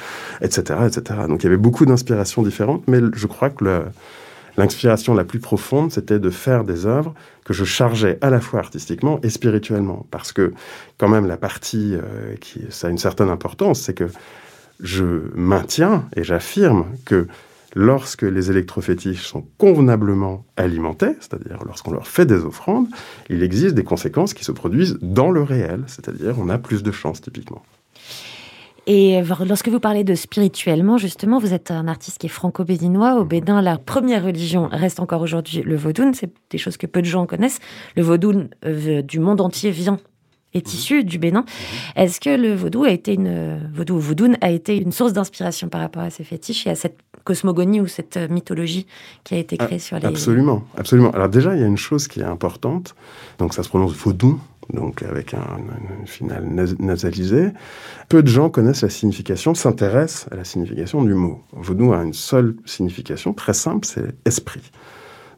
etc., 0.41 0.79
etc. 0.87 1.19
Donc 1.27 1.43
il 1.43 1.47
y 1.47 1.47
avait 1.47 1.57
beaucoup 1.57 1.85
d'inspiration 1.85 2.36
différentes, 2.43 2.87
mais 2.87 2.99
je 3.13 3.27
crois 3.27 3.49
que 3.49 3.83
l'inspiration 4.57 5.13
la 5.13 5.23
plus 5.23 5.39
profonde, 5.39 5.91
c'était 5.91 6.19
de 6.19 6.29
faire 6.29 6.63
des 6.63 6.85
œuvres 6.85 7.13
que 7.45 7.53
je 7.53 7.63
chargeais 7.63 8.17
à 8.21 8.29
la 8.29 8.41
fois 8.41 8.59
artistiquement 8.59 9.19
et 9.23 9.29
spirituellement. 9.29 10.05
Parce 10.11 10.33
que, 10.33 10.53
quand 10.97 11.07
même, 11.07 11.27
la 11.27 11.37
partie 11.37 11.95
euh, 11.95 12.35
qui 12.41 12.61
a 12.83 12.89
une 12.89 12.97
certaine 12.97 13.29
importance, 13.29 13.81
c'est 13.81 13.93
que 13.93 14.09
je 14.81 15.31
maintiens 15.35 16.05
et 16.15 16.23
j'affirme 16.23 16.85
que 17.05 17.27
lorsque 17.75 18.23
les 18.23 18.49
électrofétiches 18.49 19.25
sont 19.25 19.45
convenablement 19.57 20.45
alimentés, 20.57 21.15
c'est-à-dire 21.19 21.59
lorsqu'on 21.65 21.91
leur 21.91 22.07
fait 22.07 22.25
des 22.25 22.43
offrandes, 22.43 22.87
il 23.29 23.43
existe 23.43 23.75
des 23.75 23.83
conséquences 23.83 24.33
qui 24.33 24.43
se 24.43 24.51
produisent 24.51 24.97
dans 25.01 25.31
le 25.31 25.43
réel, 25.43 25.83
c'est-à-dire 25.87 26.35
on 26.39 26.49
a 26.49 26.57
plus 26.57 26.83
de 26.83 26.91
chance 26.91 27.21
typiquement. 27.21 27.63
Et 28.89 29.21
lorsque 29.45 29.67
vous 29.67 29.81
parlez 29.81 30.05
de 30.05 30.15
spirituellement, 30.15 30.97
justement, 30.97 31.39
vous 31.39 31.53
êtes 31.53 31.71
un 31.71 31.89
artiste 31.89 32.19
qui 32.19 32.27
est 32.27 32.29
franco-béninois. 32.29 33.19
Au 33.19 33.25
Bénin, 33.25 33.61
la 33.61 33.77
première 33.77 34.23
religion 34.23 34.69
reste 34.71 35.01
encore 35.01 35.21
aujourd'hui 35.21 35.61
le 35.61 35.75
vaudou. 35.75 36.09
C'est 36.13 36.31
des 36.49 36.57
choses 36.57 36.77
que 36.77 36.87
peu 36.87 37.01
de 37.01 37.05
gens 37.05 37.25
connaissent. 37.25 37.59
Le 37.97 38.01
vaudou 38.01 38.45
euh, 38.65 39.01
du 39.01 39.19
monde 39.19 39.41
entier 39.41 39.71
vient 39.71 39.99
est 40.53 40.65
mhm. 40.65 40.73
issu 40.73 41.03
du 41.03 41.19
Bénin. 41.19 41.41
Mhm. 41.41 42.03
Est-ce 42.03 42.21
que 42.21 42.29
le 42.29 42.55
vaudou 42.55 42.85
a 42.85 42.91
été 42.91 43.13
une 43.13 43.69
vaudou 43.73 43.99
vaudoune 43.99 44.37
a 44.39 44.51
été 44.51 44.77
une 44.77 44.93
source 44.93 45.11
d'inspiration 45.11 45.67
par 45.67 45.81
rapport 45.81 46.03
à 46.03 46.09
ces 46.09 46.23
fétiches 46.23 46.65
et 46.65 46.69
à 46.69 46.75
cette 46.75 46.97
cosmogonie 47.25 47.81
ou 47.81 47.87
cette 47.87 48.15
mythologie 48.29 48.87
qui 49.25 49.35
a 49.35 49.37
été 49.37 49.57
créée 49.57 49.79
sur 49.79 49.99
les 49.99 50.05
Absolument, 50.05 50.63
absolument. 50.77 51.11
Alors 51.11 51.27
déjà, 51.27 51.53
il 51.53 51.59
y 51.59 51.63
a 51.63 51.67
une 51.67 51.77
chose 51.77 52.07
qui 52.07 52.21
est 52.21 52.23
importante. 52.23 52.95
Donc 53.37 53.53
ça 53.53 53.63
se 53.63 53.67
prononce 53.67 53.91
vaudou 53.91 54.39
donc 54.73 55.03
avec 55.03 55.33
un, 55.33 55.57
final 56.05 56.45
nasalisé. 56.79 57.49
Peu 58.09 58.23
de 58.23 58.27
gens 58.27 58.49
connaissent 58.49 58.81
la 58.81 58.89
signification, 58.89 59.55
s'intéressent 59.55 60.27
à 60.31 60.35
la 60.35 60.43
signification 60.43 61.03
du 61.03 61.13
mot. 61.13 61.43
Vaudou 61.53 61.93
a 61.93 62.03
une 62.03 62.13
seule 62.13 62.55
signification, 62.65 63.33
très 63.33 63.53
simple, 63.53 63.85
c'est 63.85 64.15
esprit. 64.25 64.71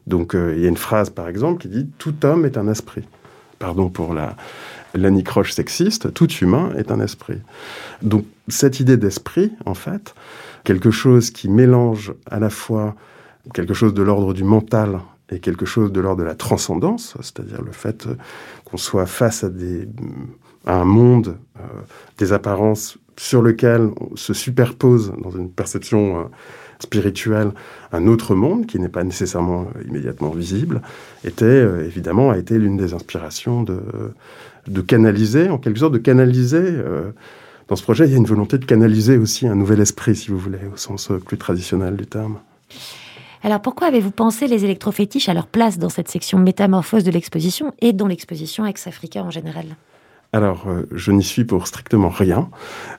Donc 0.06 0.34
euh, 0.34 0.54
il 0.56 0.62
y 0.62 0.66
a 0.66 0.68
une 0.68 0.76
phrase, 0.76 1.10
par 1.10 1.28
exemple, 1.28 1.62
qui 1.62 1.68
dit 1.68 1.88
«Tout 1.98 2.24
homme 2.24 2.44
est 2.44 2.58
un 2.58 2.68
esprit». 2.68 3.04
Pardon 3.58 3.90
pour 3.90 4.14
la, 4.14 4.36
l'anicroche 4.94 5.52
sexiste, 5.52 6.12
tout 6.14 6.30
humain 6.32 6.70
est 6.76 6.90
un 6.90 7.00
esprit. 7.00 7.38
Donc 8.02 8.24
cette 8.48 8.80
idée 8.80 8.96
d'esprit, 8.96 9.52
en 9.66 9.74
fait, 9.74 10.14
quelque 10.64 10.90
chose 10.90 11.30
qui 11.30 11.48
mélange 11.48 12.14
à 12.30 12.40
la 12.40 12.50
fois 12.50 12.94
quelque 13.54 13.74
chose 13.74 13.94
de 13.94 14.02
l'ordre 14.02 14.34
du 14.34 14.44
mental 14.44 15.00
et 15.30 15.38
quelque 15.38 15.66
chose 15.66 15.92
de 15.92 16.00
l'ordre 16.00 16.22
de 16.22 16.26
la 16.26 16.34
transcendance, 16.34 17.14
c'est-à-dire 17.20 17.62
le 17.62 17.72
fait 17.72 18.08
qu'on 18.64 18.76
soit 18.76 19.06
face 19.06 19.44
à, 19.44 19.50
un 20.66 20.84
monde, 20.84 21.36
euh, 21.58 21.62
des 22.18 22.32
apparences 22.32 22.98
sur 23.16 23.42
lequel 23.42 23.90
se 24.14 24.34
superpose 24.34 25.12
dans 25.22 25.30
une 25.30 25.50
perception 25.50 26.20
euh, 26.20 26.24
spirituelle 26.78 27.52
un 27.92 28.06
autre 28.06 28.34
monde 28.34 28.66
qui 28.66 28.78
n'est 28.78 28.88
pas 28.88 29.04
nécessairement 29.04 29.66
euh, 29.76 29.82
immédiatement 29.86 30.30
visible, 30.30 30.82
était 31.24 31.62
évidemment 31.84 32.30
a 32.30 32.38
été 32.38 32.58
l'une 32.58 32.76
des 32.76 32.94
inspirations 32.94 33.62
de, 33.62 33.80
de 34.66 34.80
canaliser, 34.80 35.48
en 35.48 35.58
quelque 35.58 35.78
sorte 35.78 35.92
de 35.92 35.98
canaliser. 35.98 36.76
dans 37.68 37.76
ce 37.76 37.82
projet, 37.82 38.06
il 38.06 38.12
y 38.12 38.14
a 38.14 38.18
une 38.18 38.26
volonté 38.26 38.58
de 38.58 38.64
canaliser 38.64 39.16
aussi 39.16 39.46
un 39.46 39.54
nouvel 39.54 39.80
esprit, 39.80 40.16
si 40.16 40.30
vous 40.30 40.38
voulez, 40.38 40.60
au 40.72 40.76
sens 40.76 41.10
plus 41.24 41.38
traditionnel 41.38 41.96
du 41.96 42.06
terme. 42.06 42.38
Alors 43.42 43.62
pourquoi 43.62 43.86
avez-vous 43.86 44.10
pensé 44.10 44.46
les 44.46 44.64
électrofétiches 44.64 45.28
à 45.28 45.34
leur 45.34 45.46
place 45.46 45.78
dans 45.78 45.88
cette 45.88 46.08
section 46.08 46.38
métamorphose 46.38 47.04
de 47.04 47.10
l'exposition 47.10 47.72
et 47.80 47.92
dans 47.92 48.06
l'exposition 48.06 48.66
ex-Africa 48.66 49.22
en 49.22 49.30
général? 49.30 49.64
Alors, 50.32 50.68
euh, 50.68 50.86
je 50.92 51.10
n'y 51.10 51.24
suis 51.24 51.44
pour 51.44 51.66
strictement 51.66 52.08
rien. 52.08 52.50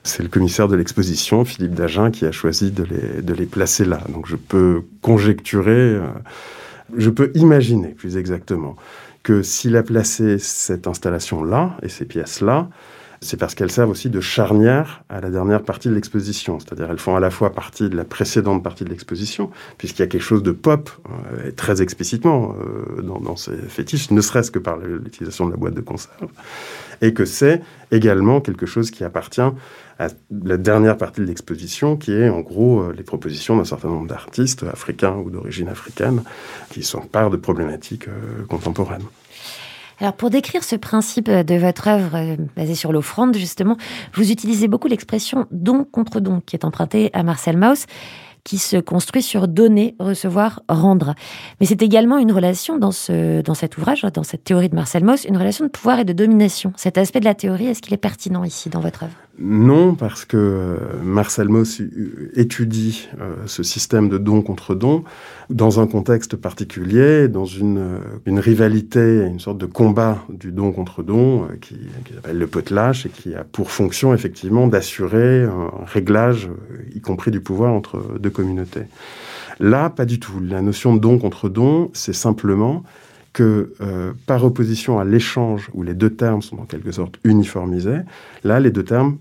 C'est 0.03 0.21
le 0.21 0.27
commissaire 0.27 0.67
de 0.67 0.75
l'exposition, 0.75 1.45
Philippe 1.45 1.75
Dagen, 1.75 2.11
qui 2.11 2.25
a 2.25 2.31
choisi 2.31 2.71
de 2.71 2.83
les, 2.83 3.21
de 3.21 3.33
les 3.33 3.45
placer 3.45 3.85
là. 3.85 4.01
Donc, 4.09 4.27
je 4.27 4.35
peux 4.35 4.83
conjecturer, 5.01 5.71
euh, 5.71 6.07
je 6.97 7.09
peux 7.09 7.31
imaginer 7.35 7.89
plus 7.89 8.17
exactement 8.17 8.75
que 9.23 9.43
s'il 9.43 9.77
a 9.77 9.83
placé 9.83 10.39
cette 10.39 10.87
installation-là 10.87 11.77
et 11.83 11.89
ces 11.89 12.05
pièces-là, 12.05 12.67
c'est 13.23 13.37
parce 13.37 13.53
qu'elles 13.53 13.71
servent 13.71 13.91
aussi 13.91 14.09
de 14.09 14.19
charnière 14.19 15.03
à 15.07 15.21
la 15.21 15.29
dernière 15.29 15.61
partie 15.61 15.89
de 15.89 15.93
l'exposition. 15.93 16.59
C'est-à-dire 16.59 16.89
elles 16.89 16.97
font 16.97 17.15
à 17.15 17.19
la 17.19 17.29
fois 17.29 17.51
partie 17.51 17.87
de 17.87 17.95
la 17.95 18.03
précédente 18.03 18.63
partie 18.63 18.83
de 18.83 18.89
l'exposition, 18.89 19.51
puisqu'il 19.77 20.01
y 20.01 20.05
a 20.05 20.07
quelque 20.07 20.23
chose 20.23 20.41
de 20.41 20.51
pop, 20.51 20.89
euh, 21.35 21.51
très 21.51 21.83
explicitement, 21.83 22.55
euh, 22.59 23.01
dans, 23.03 23.35
ces 23.35 23.55
fétiches, 23.55 24.09
ne 24.09 24.21
serait-ce 24.21 24.49
que 24.49 24.57
par 24.57 24.77
l'utilisation 24.77 25.45
de 25.45 25.51
la 25.51 25.57
boîte 25.57 25.75
de 25.75 25.81
conserve, 25.81 26.31
et 27.01 27.13
que 27.13 27.25
c'est 27.25 27.61
également 27.91 28.41
quelque 28.41 28.65
chose 28.65 28.89
qui 28.89 29.03
appartient 29.03 29.41
à 29.99 30.07
la 30.43 30.57
dernière 30.57 30.97
partie 30.97 31.21
de 31.21 31.27
l'exposition, 31.27 31.97
qui 31.97 32.13
est 32.13 32.29
en 32.29 32.39
gros 32.39 32.81
euh, 32.81 32.93
les 32.97 33.03
propositions 33.03 33.55
d'un 33.55 33.65
certain 33.65 33.89
nombre 33.89 34.07
d'artistes 34.07 34.63
africains 34.63 35.15
ou 35.15 35.29
d'origine 35.29 35.67
africaine, 35.67 36.23
qui 36.71 36.91
part 37.11 37.29
de 37.29 37.37
problématiques 37.37 38.07
contemporaines. 38.49 39.03
Alors 40.01 40.13
pour 40.13 40.31
décrire 40.31 40.63
ce 40.63 40.75
principe 40.75 41.29
de 41.29 41.55
votre 41.55 41.87
œuvre 41.87 42.15
euh, 42.15 42.35
basée 42.57 42.73
sur 42.73 42.91
l'offrande, 42.91 43.37
justement, 43.37 43.77
vous 44.15 44.31
utilisez 44.31 44.67
beaucoup 44.67 44.87
l'expression 44.87 45.45
don 45.51 45.85
contre 45.85 46.19
don, 46.19 46.41
qui 46.43 46.55
est 46.55 46.65
empruntée 46.65 47.11
à 47.13 47.21
Marcel 47.21 47.55
Mauss 47.55 47.85
qui 48.43 48.57
se 48.57 48.77
construit 48.77 49.21
sur 49.21 49.47
donner, 49.47 49.95
recevoir, 49.99 50.63
rendre. 50.67 51.13
Mais 51.59 51.67
c'est 51.67 51.83
également 51.83 52.17
une 52.17 52.31
relation 52.31 52.79
dans, 52.79 52.91
ce, 52.91 53.41
dans 53.41 53.53
cet 53.53 53.77
ouvrage, 53.77 54.01
dans 54.01 54.23
cette 54.23 54.43
théorie 54.43 54.69
de 54.69 54.75
Marcel 54.75 55.03
Mauss, 55.03 55.25
une 55.25 55.37
relation 55.37 55.65
de 55.65 55.69
pouvoir 55.69 55.99
et 55.99 56.05
de 56.05 56.13
domination. 56.13 56.73
Cet 56.75 56.97
aspect 56.97 57.19
de 57.19 57.25
la 57.25 57.35
théorie, 57.35 57.67
est-ce 57.67 57.83
qu'il 57.83 57.93
est 57.93 57.97
pertinent 57.97 58.43
ici 58.43 58.69
dans 58.69 58.79
votre 58.79 59.03
œuvre? 59.03 59.13
Non, 59.43 59.95
parce 59.95 60.23
que 60.23 60.37
euh, 60.37 60.77
Marcel 61.03 61.49
Mauss 61.49 61.81
étudie 62.35 63.09
euh, 63.19 63.33
ce 63.47 63.63
système 63.63 64.07
de 64.07 64.19
don 64.19 64.43
contre 64.43 64.75
don 64.75 65.03
dans 65.49 65.79
un 65.79 65.87
contexte 65.87 66.35
particulier, 66.35 67.27
dans 67.27 67.45
une, 67.45 67.79
euh, 67.79 68.39
rivalité, 68.39 69.25
une 69.25 69.39
sorte 69.39 69.57
de 69.57 69.65
combat 69.65 70.23
du 70.29 70.51
don 70.51 70.71
contre 70.71 71.01
don 71.01 71.47
qui, 71.59 71.75
s'appelle 72.13 72.37
le 72.37 72.45
potelage 72.45 73.07
et 73.07 73.09
qui 73.09 73.33
a 73.33 73.43
pour 73.43 73.71
fonction 73.71 74.13
effectivement 74.13 74.67
d'assurer 74.67 75.45
un 75.45 75.85
réglage, 75.85 76.47
y 76.93 77.01
compris 77.01 77.31
du 77.31 77.41
pouvoir 77.41 77.73
entre 77.73 78.19
deux 78.19 78.29
communautés. 78.29 78.83
Là, 79.59 79.89
pas 79.89 80.05
du 80.05 80.19
tout. 80.19 80.39
La 80.39 80.61
notion 80.61 80.95
de 80.95 80.99
don 80.99 81.17
contre 81.17 81.49
don, 81.49 81.89
c'est 81.93 82.13
simplement 82.13 82.83
que 83.33 83.73
par 84.27 84.43
opposition 84.43 84.99
à 84.99 85.05
l'échange, 85.05 85.69
où 85.73 85.83
les 85.83 85.93
deux 85.93 86.09
termes 86.11 86.41
sont 86.41 86.59
en 86.59 86.65
quelque 86.65 86.91
sorte 86.91 87.15
uniformisés, 87.23 87.99
là, 88.43 88.59
les 88.59 88.71
deux 88.71 88.83
termes, 88.83 89.17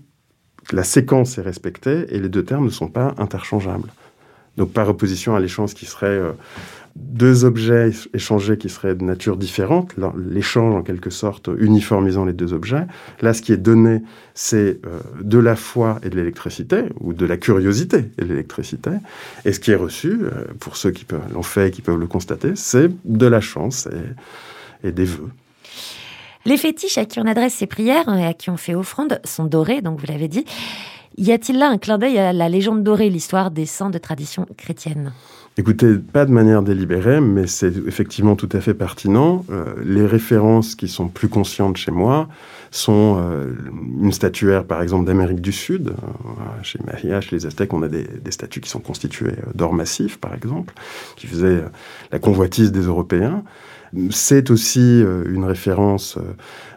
la 0.71 0.83
séquence 0.83 1.37
est 1.37 1.41
respectée 1.41 2.05
et 2.09 2.19
les 2.19 2.29
deux 2.29 2.43
termes 2.43 2.65
ne 2.65 2.69
sont 2.69 2.87
pas 2.87 3.13
interchangeables. 3.17 3.89
Donc 4.57 4.73
par 4.73 4.89
opposition 4.89 5.35
à 5.35 5.39
l'échange 5.39 5.73
qui 5.73 5.85
serait 5.85 6.07
euh, 6.07 6.31
deux 6.95 7.45
objets 7.45 7.91
échangés 8.13 8.57
qui 8.57 8.69
seraient 8.69 8.95
de 8.95 9.03
nature 9.03 9.37
différente, 9.37 9.95
l'échange 10.29 10.75
en 10.75 10.81
quelque 10.81 11.09
sorte 11.09 11.49
uniformisant 11.57 12.25
les 12.25 12.33
deux 12.33 12.53
objets. 12.53 12.85
Là, 13.21 13.33
ce 13.33 13.41
qui 13.41 13.53
est 13.53 13.57
donné, 13.57 14.01
c'est 14.33 14.79
euh, 14.85 14.99
de 15.21 15.37
la 15.37 15.55
foi 15.55 15.99
et 16.03 16.09
de 16.09 16.17
l'électricité, 16.17 16.83
ou 16.99 17.13
de 17.13 17.25
la 17.25 17.37
curiosité 17.37 18.05
et 18.17 18.23
de 18.23 18.27
l'électricité. 18.27 18.91
Et 19.45 19.53
ce 19.53 19.59
qui 19.59 19.71
est 19.71 19.75
reçu, 19.75 20.19
euh, 20.21 20.45
pour 20.59 20.75
ceux 20.75 20.91
qui 20.91 21.05
l'ont 21.33 21.43
fait 21.43 21.69
et 21.69 21.71
qui 21.71 21.81
peuvent 21.81 21.99
le 21.99 22.07
constater, 22.07 22.51
c'est 22.55 22.91
de 23.05 23.25
la 23.25 23.39
chance 23.39 23.87
et, 24.83 24.89
et 24.89 24.91
des 24.91 25.05
vœux. 25.05 25.29
Les 26.45 26.57
fétiches 26.57 26.97
à 26.97 27.05
qui 27.05 27.19
on 27.19 27.25
adresse 27.25 27.53
ces 27.53 27.67
prières 27.67 28.07
et 28.09 28.25
à 28.25 28.33
qui 28.33 28.49
on 28.49 28.57
fait 28.57 28.75
offrande 28.75 29.19
sont 29.23 29.45
dorés, 29.45 29.81
donc 29.81 29.99
vous 29.99 30.07
l'avez 30.07 30.27
dit. 30.27 30.45
Y 31.17 31.31
a-t-il 31.31 31.59
là 31.59 31.69
un 31.69 31.77
clin 31.77 31.97
d'œil 31.97 32.17
à 32.17 32.33
la 32.33 32.49
légende 32.49 32.83
dorée, 32.83 33.09
l'histoire 33.09 33.51
des 33.51 33.65
saints 33.65 33.89
de 33.89 33.97
tradition 33.97 34.47
chrétienne? 34.57 35.11
Écoutez, 35.57 35.95
pas 35.97 36.25
de 36.25 36.31
manière 36.31 36.63
délibérée, 36.63 37.19
mais 37.19 37.45
c'est 37.45 37.75
effectivement 37.85 38.37
tout 38.37 38.47
à 38.53 38.61
fait 38.61 38.73
pertinent. 38.73 39.45
Euh, 39.49 39.65
les 39.83 40.05
références 40.05 40.75
qui 40.75 40.87
sont 40.87 41.09
plus 41.09 41.27
conscientes 41.27 41.75
chez 41.75 41.91
moi 41.91 42.29
sont 42.71 43.19
euh, 43.19 43.53
une 44.01 44.13
statuaire, 44.13 44.63
par 44.63 44.81
exemple, 44.81 45.05
d'Amérique 45.05 45.41
du 45.41 45.51
Sud. 45.51 45.89
Euh, 45.89 46.63
chez 46.63 46.79
Maya, 46.85 47.19
chez 47.19 47.35
les 47.35 47.45
Aztèques, 47.45 47.73
on 47.73 47.83
a 47.83 47.89
des, 47.89 48.03
des 48.05 48.31
statues 48.31 48.61
qui 48.61 48.69
sont 48.69 48.79
constituées 48.79 49.35
d'or 49.53 49.73
massif, 49.73 50.17
par 50.17 50.33
exemple, 50.33 50.73
qui 51.17 51.27
faisaient 51.27 51.65
la 52.13 52.19
convoitise 52.19 52.71
des 52.71 52.83
Européens. 52.83 53.43
C'est 54.09 54.51
aussi 54.51 55.03
une 55.25 55.43
référence 55.43 56.17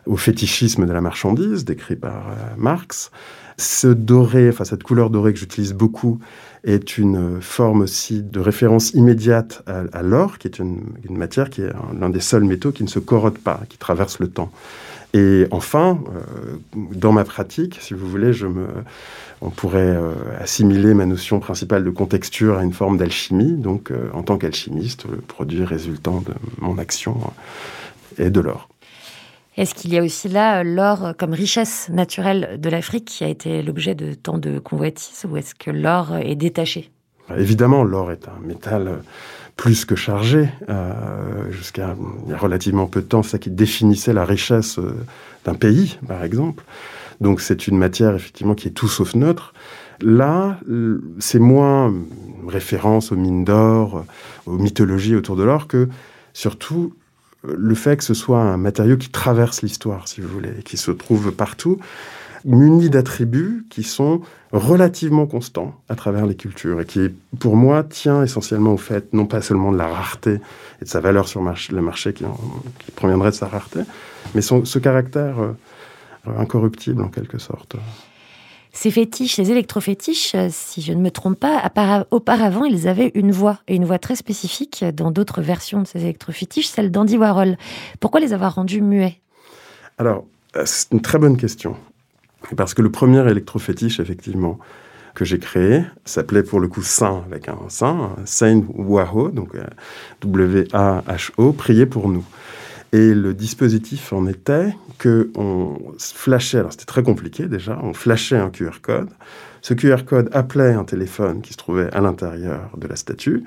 au 0.06 0.16
fétichisme 0.16 0.86
de 0.86 0.92
la 0.92 1.00
marchandise, 1.00 1.64
décrit 1.64 1.96
par 1.96 2.34
Marx. 2.56 3.10
Ce 3.56 3.86
doré, 3.86 4.48
enfin 4.48 4.64
cette 4.64 4.82
couleur 4.82 5.10
dorée 5.10 5.32
que 5.32 5.38
j'utilise 5.38 5.72
beaucoup, 5.72 6.18
est 6.64 6.98
une 6.98 7.40
forme 7.40 7.82
aussi 7.82 8.22
de 8.22 8.40
référence 8.40 8.92
immédiate 8.94 9.62
à, 9.66 10.02
l'or, 10.02 10.38
qui 10.38 10.48
est 10.48 10.58
une, 10.58 10.80
matière 11.10 11.50
qui 11.50 11.60
est 11.60 11.70
l'un 11.98 12.08
des 12.08 12.20
seuls 12.20 12.44
métaux 12.44 12.72
qui 12.72 12.82
ne 12.82 12.88
se 12.88 12.98
corrode 12.98 13.38
pas, 13.38 13.60
qui 13.68 13.76
traverse 13.76 14.18
le 14.18 14.28
temps. 14.28 14.50
Et 15.14 15.46
enfin, 15.52 16.00
euh, 16.16 16.56
dans 16.74 17.12
ma 17.12 17.22
pratique, 17.22 17.78
si 17.80 17.94
vous 17.94 18.08
voulez, 18.08 18.32
on 19.40 19.50
pourrait 19.50 19.94
euh, 19.96 20.12
assimiler 20.40 20.92
ma 20.92 21.06
notion 21.06 21.38
principale 21.38 21.84
de 21.84 21.90
contexture 21.90 22.58
à 22.58 22.64
une 22.64 22.72
forme 22.72 22.98
d'alchimie. 22.98 23.52
Donc, 23.52 23.92
euh, 23.92 24.08
en 24.12 24.24
tant 24.24 24.38
qu'alchimiste, 24.38 25.04
le 25.08 25.18
produit 25.18 25.64
résultant 25.64 26.20
de 26.20 26.34
mon 26.58 26.78
action 26.78 27.16
est 28.18 28.30
de 28.30 28.40
l'or. 28.40 28.68
Est-ce 29.56 29.74
qu'il 29.74 29.94
y 29.94 29.98
a 29.98 30.02
aussi 30.02 30.28
là 30.28 30.60
euh, 30.60 30.62
l'or 30.64 31.14
comme 31.16 31.32
richesse 31.32 31.88
naturelle 31.88 32.58
de 32.60 32.68
l'Afrique 32.68 33.04
qui 33.04 33.22
a 33.22 33.28
été 33.28 33.62
l'objet 33.62 33.94
de 33.94 34.14
tant 34.14 34.38
de 34.38 34.58
convoitises 34.58 35.24
ou 35.30 35.36
est-ce 35.36 35.54
que 35.54 35.70
l'or 35.70 36.16
est 36.16 36.34
détaché? 36.34 36.90
Évidemment, 37.36 37.84
l'or 37.84 38.10
est 38.10 38.26
un 38.26 38.44
métal 38.44 38.88
euh, 38.88 38.96
plus 39.56 39.84
que 39.84 39.94
chargé. 39.94 40.48
Euh, 40.68 41.52
jusqu'à 41.52 41.94
il 42.24 42.30
y 42.30 42.34
a 42.34 42.36
relativement 42.36 42.86
peu 42.86 43.00
de 43.00 43.06
temps, 43.06 43.22
ça 43.22 43.38
qui 43.38 43.50
définissait 43.50 44.12
la 44.12 44.24
richesse 44.24 44.80
d'un 45.44 45.54
pays, 45.54 45.98
par 46.08 46.24
exemple. 46.24 46.64
Donc 47.20 47.40
c'est 47.40 47.68
une 47.68 47.78
matière 47.78 48.16
effectivement 48.16 48.56
qui 48.56 48.66
est 48.66 48.72
tout 48.72 48.88
sauf 48.88 49.14
neutre. 49.14 49.54
Là, 50.00 50.58
c'est 51.20 51.38
moins 51.38 51.94
référence 52.48 53.12
aux 53.12 53.16
mines 53.16 53.44
d'or, 53.44 54.04
aux 54.46 54.58
mythologies 54.58 55.14
autour 55.14 55.36
de 55.36 55.44
l'or 55.44 55.68
que 55.68 55.88
surtout 56.32 56.92
le 57.46 57.74
fait 57.74 57.96
que 57.96 58.04
ce 58.04 58.14
soit 58.14 58.40
un 58.40 58.56
matériau 58.56 58.96
qui 58.96 59.10
traverse 59.10 59.62
l'histoire, 59.62 60.08
si 60.08 60.20
vous 60.20 60.28
voulez, 60.28 60.62
qui 60.64 60.76
se 60.76 60.90
trouve 60.90 61.32
partout, 61.32 61.78
muni 62.44 62.90
d'attributs 62.90 63.64
qui 63.70 63.82
sont 63.82 64.20
relativement 64.52 65.26
constants 65.26 65.80
à 65.88 65.94
travers 65.94 66.26
les 66.26 66.34
cultures 66.34 66.80
et 66.80 66.84
qui, 66.84 67.08
pour 67.38 67.56
moi, 67.56 67.82
tient 67.82 68.22
essentiellement 68.22 68.74
au 68.74 68.76
fait, 68.76 69.12
non 69.12 69.26
pas 69.26 69.40
seulement 69.40 69.72
de 69.72 69.78
la 69.78 69.88
rareté 69.88 70.40
et 70.80 70.84
de 70.84 70.88
sa 70.88 71.00
valeur 71.00 71.26
sur 71.26 71.40
le 71.40 71.80
marché 71.80 72.12
qui, 72.12 72.24
proviendrait 72.94 73.30
de 73.30 73.34
sa 73.34 73.48
rareté, 73.48 73.80
mais 74.34 74.42
ce 74.42 74.78
caractère 74.78 75.40
euh, 75.40 75.52
incorruptible 76.38 77.02
en 77.02 77.08
quelque 77.08 77.38
sorte. 77.38 77.76
Ces 78.76 78.90
fétiches, 78.90 79.36
ces 79.36 79.52
électrofétiches, 79.52 80.34
euh, 80.34 80.48
si 80.50 80.82
je 80.82 80.92
ne 80.92 81.00
me 81.00 81.10
trompe 81.10 81.38
pas, 81.38 81.70
auparavant, 82.10 82.64
ils 82.64 82.88
avaient 82.88 83.12
une 83.14 83.30
voix, 83.30 83.60
et 83.68 83.76
une 83.76 83.84
voix 83.84 84.00
très 84.00 84.16
spécifique 84.16 84.84
dans 84.84 85.12
d'autres 85.12 85.40
versions 85.40 85.80
de 85.80 85.86
ces 85.86 86.02
électrofétiches, 86.02 86.66
celle 86.66 86.90
d'Andy 86.90 87.16
Warhol. 87.16 87.56
Pourquoi 88.00 88.18
les 88.18 88.32
avoir 88.32 88.56
rendus 88.56 88.82
muets? 88.82 89.20
Alors, 89.96 90.24
euh, 90.56 90.64
c'est 90.66 90.90
une 90.90 91.00
très 91.00 91.18
bonne 91.18 91.36
question. 91.36 91.76
Parce 92.56 92.74
que 92.74 92.82
le 92.82 92.90
premier 92.90 93.26
électrofétiche, 93.30 94.00
effectivement, 94.00 94.58
que 95.14 95.24
j'ai 95.24 95.38
créé 95.38 95.84
s'appelait 96.04 96.42
pour 96.42 96.58
le 96.58 96.66
coup 96.66 96.82
Saint, 96.82 97.22
avec 97.26 97.48
un 97.48 97.56
Saint, 97.68 98.16
Saint 98.24 98.62
Waho, 98.74 99.30
donc 99.30 99.54
euh, 99.54 99.64
W-A-H-O, 100.22 101.52
priez 101.52 101.86
pour 101.86 102.08
nous. 102.08 102.24
Et 102.94 103.12
le 103.12 103.34
dispositif 103.34 104.12
en 104.12 104.28
était 104.28 104.72
que 104.98 105.32
on 105.34 105.76
flashait, 105.98 106.58
alors 106.58 106.70
c'était 106.70 106.84
très 106.84 107.02
compliqué 107.02 107.46
déjà, 107.46 107.76
on 107.82 107.92
flashait 107.92 108.36
un 108.36 108.50
QR 108.50 108.80
code. 108.80 109.08
Ce 109.62 109.74
QR 109.74 110.04
code 110.06 110.28
appelait 110.30 110.74
un 110.74 110.84
téléphone 110.84 111.42
qui 111.42 111.54
se 111.54 111.58
trouvait 111.58 111.92
à 111.92 112.00
l'intérieur 112.00 112.70
de 112.76 112.86
la 112.86 112.94
statue. 112.94 113.42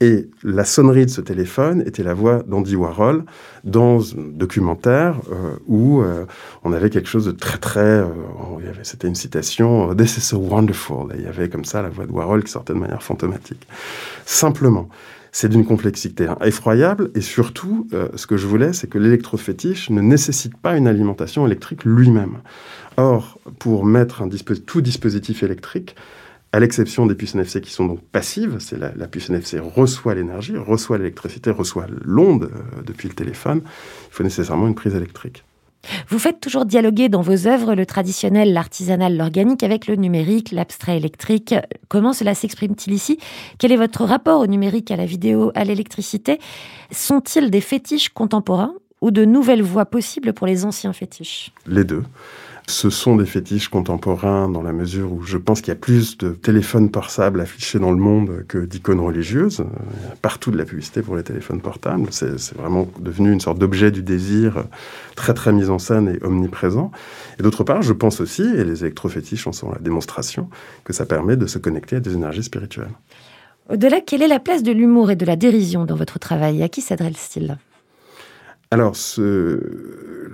Et 0.00 0.30
la 0.42 0.64
sonnerie 0.64 1.04
de 1.04 1.10
ce 1.10 1.20
téléphone 1.20 1.82
était 1.84 2.02
la 2.02 2.14
voix 2.14 2.42
d'Andy 2.46 2.74
Warhol 2.74 3.24
dans 3.64 4.14
un 4.14 4.28
documentaire 4.32 5.16
euh, 5.30 5.56
où 5.66 6.00
euh, 6.00 6.24
on 6.64 6.72
avait 6.72 6.88
quelque 6.88 7.08
chose 7.08 7.26
de 7.26 7.32
très 7.32 7.58
très... 7.58 7.80
Euh, 7.80 8.08
c'était 8.82 9.08
une 9.08 9.14
citation 9.14 9.94
«This 9.96 10.16
is 10.16 10.20
so 10.22 10.38
wonderful». 10.38 11.08
il 11.18 11.22
y 11.22 11.26
avait 11.26 11.50
comme 11.50 11.66
ça 11.66 11.82
la 11.82 11.90
voix 11.90 12.06
de 12.06 12.12
Warhol 12.12 12.44
qui 12.44 12.52
sortait 12.52 12.72
de 12.72 12.78
manière 12.78 13.02
fantomatique. 13.02 13.66
Simplement 14.24 14.88
c'est 15.38 15.50
d'une 15.50 15.66
complexité 15.66 16.28
effroyable. 16.46 17.10
Et 17.14 17.20
surtout, 17.20 17.86
euh, 17.92 18.08
ce 18.14 18.26
que 18.26 18.38
je 18.38 18.46
voulais, 18.46 18.72
c'est 18.72 18.86
que 18.86 18.96
l'électrofétiche 18.96 19.90
ne 19.90 20.00
nécessite 20.00 20.56
pas 20.56 20.78
une 20.78 20.86
alimentation 20.86 21.46
électrique 21.46 21.84
lui-même. 21.84 22.38
Or, 22.96 23.38
pour 23.58 23.84
mettre 23.84 24.22
tout 24.64 24.80
dispositif 24.80 25.42
électrique, 25.42 25.94
à 26.52 26.58
l'exception 26.58 27.04
des 27.04 27.14
puces 27.14 27.34
NFC 27.34 27.60
qui 27.60 27.70
sont 27.70 27.84
donc 27.84 28.00
passives, 28.00 28.56
c'est 28.60 28.78
la, 28.78 29.08
puce 29.08 29.28
NFC 29.28 29.58
reçoit 29.58 30.14
l'énergie, 30.14 30.56
reçoit 30.56 30.96
l'électricité, 30.96 31.50
reçoit 31.50 31.86
l'onde 32.02 32.44
euh, 32.44 32.82
depuis 32.86 33.06
le 33.06 33.14
téléphone, 33.14 33.60
il 33.62 34.14
faut 34.14 34.24
nécessairement 34.24 34.68
une 34.68 34.74
prise 34.74 34.94
électrique. 34.94 35.44
Vous 36.08 36.18
faites 36.18 36.40
toujours 36.40 36.64
dialoguer 36.64 37.08
dans 37.08 37.22
vos 37.22 37.46
œuvres 37.46 37.74
le 37.74 37.86
traditionnel, 37.86 38.52
l'artisanal, 38.52 39.16
l'organique 39.16 39.62
avec 39.62 39.86
le 39.86 39.96
numérique, 39.96 40.52
l'abstrait 40.52 40.96
électrique. 40.96 41.54
Comment 41.88 42.12
cela 42.12 42.34
s'exprime-t-il 42.34 42.94
ici? 42.94 43.18
Quel 43.58 43.72
est 43.72 43.76
votre 43.76 44.04
rapport 44.04 44.40
au 44.40 44.46
numérique, 44.46 44.90
à 44.90 44.96
la 44.96 45.06
vidéo, 45.06 45.52
à 45.54 45.64
l'électricité? 45.64 46.38
Sont-ils 46.90 47.50
des 47.50 47.60
fétiches 47.60 48.10
contemporains 48.10 48.74
ou 49.00 49.10
de 49.10 49.24
nouvelles 49.24 49.62
voies 49.62 49.86
possibles 49.86 50.32
pour 50.32 50.46
les 50.46 50.64
anciens 50.64 50.92
fétiches? 50.92 51.52
Les 51.66 51.84
deux. 51.84 52.02
Ce 52.68 52.90
sont 52.90 53.14
des 53.14 53.26
fétiches 53.26 53.68
contemporains 53.68 54.48
dans 54.48 54.62
la 54.62 54.72
mesure 54.72 55.12
où 55.12 55.22
je 55.22 55.38
pense 55.38 55.60
qu'il 55.60 55.68
y 55.68 55.76
a 55.76 55.78
plus 55.78 56.18
de 56.18 56.30
téléphones 56.30 56.90
portables 56.90 57.40
affichés 57.40 57.78
dans 57.78 57.92
le 57.92 57.96
monde 57.96 58.44
que 58.48 58.58
d'icônes 58.58 58.98
religieuses. 58.98 59.64
Il 60.00 60.08
y 60.08 60.12
a 60.12 60.16
partout 60.16 60.50
de 60.50 60.58
la 60.58 60.64
publicité 60.64 61.00
pour 61.00 61.14
les 61.14 61.22
téléphones 61.22 61.60
portables. 61.60 62.08
C'est 62.10 62.56
vraiment 62.56 62.88
devenu 62.98 63.32
une 63.32 63.38
sorte 63.38 63.60
d'objet 63.60 63.92
du 63.92 64.02
désir 64.02 64.64
très 65.14 65.32
très 65.32 65.52
mis 65.52 65.70
en 65.70 65.78
scène 65.78 66.08
et 66.08 66.24
omniprésent. 66.24 66.90
Et 67.38 67.44
d'autre 67.44 67.62
part, 67.62 67.82
je 67.82 67.92
pense 67.92 68.20
aussi, 68.20 68.42
et 68.42 68.64
les 68.64 68.82
électrofétiches 68.82 69.46
en 69.46 69.52
sont 69.52 69.70
la 69.70 69.78
démonstration, 69.78 70.50
que 70.82 70.92
ça 70.92 71.06
permet 71.06 71.36
de 71.36 71.46
se 71.46 71.58
connecter 71.58 71.96
à 71.96 72.00
des 72.00 72.14
énergies 72.14 72.42
spirituelles. 72.42 72.94
Au-delà, 73.70 74.00
quelle 74.00 74.22
est 74.22 74.28
la 74.28 74.40
place 74.40 74.64
de 74.64 74.72
l'humour 74.72 75.12
et 75.12 75.16
de 75.16 75.24
la 75.24 75.36
dérision 75.36 75.84
dans 75.84 75.96
votre 75.96 76.18
travail? 76.18 76.64
À 76.64 76.68
qui 76.68 76.80
s'adresse-t-il? 76.80 77.58
Alors, 78.70 78.96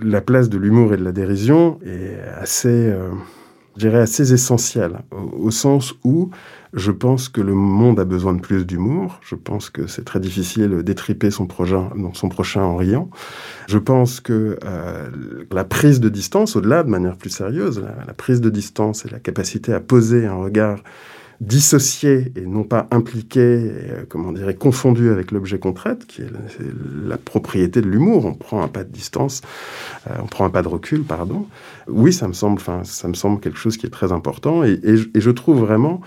la 0.03 0.21
place 0.21 0.49
de 0.49 0.59
l'humour 0.59 0.95
et 0.95 0.97
de 0.97 1.05
la 1.05 1.13
dérision 1.13 1.79
est 1.85 2.19
assez, 2.41 2.69
euh, 2.69 3.11
je 3.77 3.89
assez 3.89 4.33
essentielle, 4.33 5.01
au, 5.11 5.51
sens 5.51 5.95
où 6.03 6.31
je 6.73 6.91
pense 6.91 7.29
que 7.29 7.43
le 7.43 7.53
monde 7.53 8.01
a 8.01 8.07
besoin 8.07 8.33
de 8.33 8.41
plus 8.41 8.67
d'humour. 8.67 9.21
Je 9.23 9.35
pense 9.35 9.69
que 9.69 9.87
c'est 9.87 10.05
très 10.05 10.19
difficile 10.19 10.83
d'étriper 10.83 11.31
son, 11.31 11.47
son 12.15 12.29
prochain 12.31 12.63
en 12.63 12.77
riant. 12.77 13.11
Je 13.69 13.79
pense 13.79 14.21
que 14.21 14.59
euh, 14.65 15.11
la 15.51 15.65
prise 15.65 16.01
de 16.01 16.09
distance, 16.09 16.57
au-delà 16.57 16.85
de 16.85 16.89
manière 16.89 17.17
plus 17.17 17.31
sérieuse, 17.31 17.85
la 18.07 18.15
prise 18.15 18.41
de 18.41 18.49
distance 18.49 19.05
et 19.05 19.11
la 19.11 19.19
capacité 19.21 19.75
à 19.75 19.81
poser 19.81 20.25
un 20.25 20.37
regard 20.37 20.83
dissocié 21.43 22.33
et 22.37 22.43
non 22.43 22.63
pas 22.63 22.87
impliqué, 22.93 23.41
euh, 23.41 24.05
comment 24.09 24.33
dire, 24.33 24.57
confondu 24.57 25.11
avec 25.11 25.33
l'objet 25.33 25.59
qu'on 25.59 25.73
traite, 25.73 26.07
qui 26.07 26.23
est 26.23 26.31
la, 27.05 27.19
propriété 27.19 27.81
de 27.81 27.89
l'humour. 27.89 28.27
On 28.27 28.35
prend 28.35 28.63
un 28.63 28.69
pas 28.69 28.85
de 28.85 28.93
distance, 28.93 29.43
euh, 30.09 30.15
on 30.23 30.27
prend 30.27 30.45
un 30.45 30.51
pas 30.51 30.63
de 30.63 30.69
recul, 30.69 31.03
pardon. 31.03 31.47
Oui, 31.89 32.13
ça 32.13 32.29
me 32.29 32.33
semble, 32.33 32.57
enfin, 32.61 32.83
ça 32.85 33.09
me 33.09 33.15
semble 33.15 33.41
quelque 33.41 33.59
chose 33.59 33.77
qui 33.77 33.87
est 33.87 33.91
très 33.91 34.13
important 34.13 34.63
et, 34.63 34.79
et 34.85 35.21
je 35.21 35.31
trouve 35.31 35.59
vraiment 35.59 36.01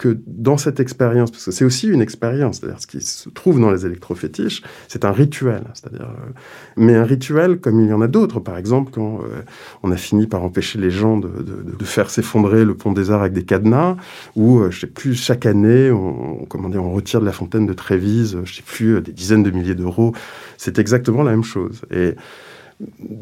que 0.00 0.16
dans 0.26 0.56
cette 0.56 0.80
expérience, 0.80 1.30
parce 1.30 1.44
que 1.44 1.50
c'est 1.50 1.66
aussi 1.66 1.86
une 1.86 2.00
expérience, 2.00 2.58
c'est-à-dire 2.58 2.80
ce 2.80 2.86
qui 2.86 3.02
se 3.02 3.28
trouve 3.28 3.60
dans 3.60 3.70
les 3.70 3.84
électrofétiches, 3.84 4.62
c'est 4.88 5.04
un 5.04 5.12
rituel, 5.12 5.62
c'est-à-dire, 5.74 6.08
euh, 6.08 6.30
mais 6.78 6.94
un 6.94 7.04
rituel 7.04 7.60
comme 7.60 7.82
il 7.82 7.88
y 7.88 7.92
en 7.92 8.00
a 8.00 8.08
d'autres, 8.08 8.40
par 8.40 8.56
exemple 8.56 8.92
quand 8.94 9.18
euh, 9.18 9.42
on 9.82 9.92
a 9.92 9.98
fini 9.98 10.26
par 10.26 10.42
empêcher 10.42 10.78
les 10.78 10.90
gens 10.90 11.18
de, 11.18 11.28
faire 11.84 12.08
s'effondrer 12.08 12.64
le 12.64 12.74
pont 12.74 12.92
des 12.92 13.10
Arts 13.10 13.20
avec 13.20 13.34
des 13.34 13.44
cadenas, 13.44 13.98
ou 14.36 14.60
euh, 14.60 14.70
je 14.70 14.80
sais 14.80 14.86
plus 14.86 15.14
chaque 15.14 15.44
année, 15.44 15.90
on, 15.90 16.46
comment 16.48 16.70
dire, 16.70 16.82
on 16.82 16.92
retire 16.92 17.20
de 17.20 17.26
la 17.26 17.32
fontaine 17.32 17.66
de 17.66 17.74
Trévise, 17.74 18.38
je 18.44 18.54
sais 18.54 18.62
plus 18.62 19.02
des 19.02 19.12
dizaines 19.12 19.42
de 19.42 19.50
milliers 19.50 19.74
d'euros, 19.74 20.14
c'est 20.56 20.78
exactement 20.78 21.22
la 21.22 21.32
même 21.32 21.44
chose. 21.44 21.82
Et 21.90 22.14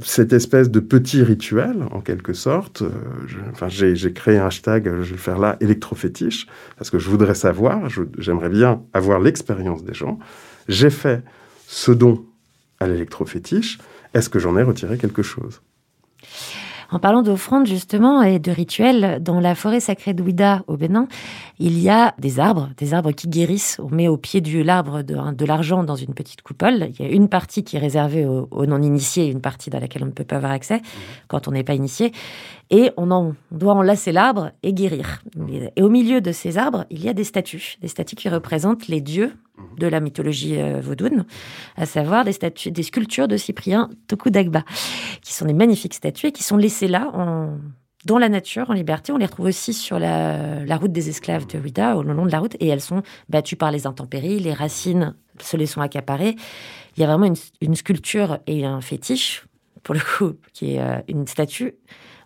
cette 0.02 0.32
espèce 0.32 0.70
de 0.70 0.80
petit 0.80 1.22
rituel, 1.22 1.84
en 1.90 2.00
quelque 2.00 2.32
sorte. 2.32 2.82
Euh, 2.82 2.90
enfin, 3.50 3.68
j'ai 3.68 4.12
créé 4.12 4.38
un 4.38 4.46
hashtag, 4.46 4.84
je 4.84 4.90
vais 4.90 5.10
le 5.10 5.16
faire 5.16 5.38
là, 5.38 5.56
électrofétiche, 5.60 6.46
parce 6.76 6.90
que 6.90 6.98
je 6.98 7.08
voudrais 7.10 7.34
savoir, 7.34 7.88
j'aimerais 8.18 8.48
bien 8.48 8.82
avoir 8.92 9.20
l'expérience 9.20 9.84
des 9.84 9.94
gens. 9.94 10.18
J'ai 10.68 10.90
fait 10.90 11.22
ce 11.66 11.92
don 11.92 12.24
à 12.80 12.86
l'électrofétiche. 12.86 13.78
Est-ce 14.14 14.28
que 14.28 14.38
j'en 14.38 14.56
ai 14.56 14.62
retiré 14.62 14.96
quelque 14.96 15.22
chose? 15.22 15.60
En 16.90 16.98
parlant 16.98 17.22
d'offrandes 17.22 17.66
justement 17.66 18.22
et 18.22 18.38
de 18.38 18.51
rituels, 18.51 19.22
dans 19.22 19.40
la 19.40 19.55
forêt 19.55 19.81
sacrée 19.81 20.14
d'Ouida 20.14 20.62
au 20.66 20.77
Bénin, 20.77 21.07
il 21.59 21.79
y 21.79 21.88
a 21.88 22.14
des 22.18 22.40
arbres, 22.40 22.70
des 22.77 22.94
arbres 22.94 23.12
qui 23.12 23.29
guérissent. 23.29 23.79
On 23.83 23.94
met 23.94 24.09
au 24.09 24.16
pied 24.16 24.40
de 24.40 24.62
l'arbre 24.62 25.03
de, 25.03 25.44
l'argent 25.44 25.85
dans 25.85 25.96
une 25.96 26.14
petite 26.14 26.42
coupole. 26.42 26.90
Il 26.98 27.07
y 27.07 27.09
a 27.09 27.12
une 27.12 27.29
partie 27.29 27.64
qui 27.64 27.77
est 27.77 27.81
réservée 27.81 28.24
aux, 28.24 28.48
aux 28.51 28.66
non-initiés, 28.66 29.27
une 29.27 29.40
partie 29.40 29.70
dans 29.70 29.81
laquelle 29.81 30.03
on 30.03 30.07
ne 30.07 30.12
peut 30.12 30.24
pas 30.24 30.37
avoir 30.37 30.53
accès 30.53 30.79
mmh. 30.79 30.83
quand 31.29 31.48
on 31.48 31.53
n'est 31.53 31.64
pas 31.64 31.74
initié 31.74 32.12
et 32.70 32.90
on, 32.96 33.11
en, 33.11 33.35
doit 33.50 33.74
enlacer 33.74 34.12
l'arbre 34.12 34.52
et 34.62 34.72
guérir. 34.72 35.22
Et 35.76 35.83
au 35.83 35.88
milieu 35.88 36.20
de 36.20 36.33
ces 36.33 36.59
arbres, 36.59 36.85
il 36.90 37.02
y 37.02 37.09
a 37.09 37.14
des 37.14 37.24
statues, 37.24 37.76
des 37.81 37.88
statues 37.88 38.16
qui 38.16 38.28
représentent 38.28 38.88
les 38.88 39.00
dieux 39.00 39.33
de 39.78 39.87
la 39.87 40.00
mythologie 40.00 40.61
euh, 40.61 40.81
vaudoune, 40.81 41.24
à 41.76 41.87
savoir 41.87 42.24
des 42.24 42.33
statues, 42.33 42.70
des 42.70 42.83
sculptures 42.83 43.28
de 43.28 43.37
Cyprien 43.37 43.90
Tokudagba, 44.07 44.64
qui 45.22 45.33
sont 45.35 45.46
des 45.46 45.54
magnifiques 45.54 45.94
statues 45.94 46.26
et 46.28 46.33
qui 46.33 46.42
sont 46.42 46.57
laissées 46.57 46.88
là 46.88 47.11
en, 47.14 47.59
dans 48.04 48.18
la 48.18 48.28
nature, 48.28 48.70
en 48.70 48.74
liberté. 48.74 49.12
On 49.12 49.16
les 49.16 49.26
retrouve 49.26 49.46
aussi 49.46 49.72
sur 49.72 49.98
la, 49.98 50.76
route 50.76 50.92
des 50.92 51.09
esclaves 51.09 51.46
de 51.46 51.59
Ouida, 51.59 51.96
au 51.96 52.02
long 52.02 52.26
de 52.26 52.31
la 52.33 52.38
route, 52.38 52.57
et 52.61 52.68
elles 52.68 52.81
sont 52.81 53.02
battues 53.28 53.57
par 53.57 53.70
les 53.70 53.87
intempéries, 53.87 54.38
les 54.38 54.52
racines 54.52 55.14
se 55.40 55.57
les 55.57 55.66
sont 55.66 55.81
accaparées. 55.81 56.37
Il 56.96 57.00
y 57.00 57.04
a 57.04 57.07
vraiment 57.07 57.26
une, 57.26 57.37
une 57.61 57.76
sculpture 57.76 58.38
et 58.46 58.64
un 58.64 58.81
fétiche, 58.81 59.46
pour 59.83 59.94
le 59.94 60.00
coup, 60.00 60.35
qui 60.52 60.74
est 60.74 60.81
euh, 60.81 60.98
une 61.09 61.26
statue 61.26 61.74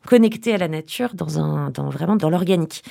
connecté 0.06 0.54
à 0.54 0.58
la 0.58 0.68
nature 0.68 1.14
dans 1.14 1.38
un, 1.38 1.70
dans, 1.70 1.88
vraiment 1.88 2.16
dans 2.16 2.30
l'organique. 2.30 2.82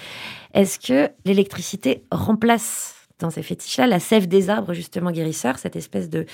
Est-ce 0.54 0.80
que 0.80 1.12
l'électricité 1.26 2.04
remplace 2.12 2.96
dans 3.20 3.30
ces 3.30 3.44
fétiches-là 3.44 3.88
la 3.88 4.00
sève 4.00 4.28
des 4.28 4.50
arbres 4.50 4.74
justement 4.74 5.12
guérisseurs, 5.12 5.60
cette 5.60 5.76
espèce 5.76 6.10
de, 6.10 6.26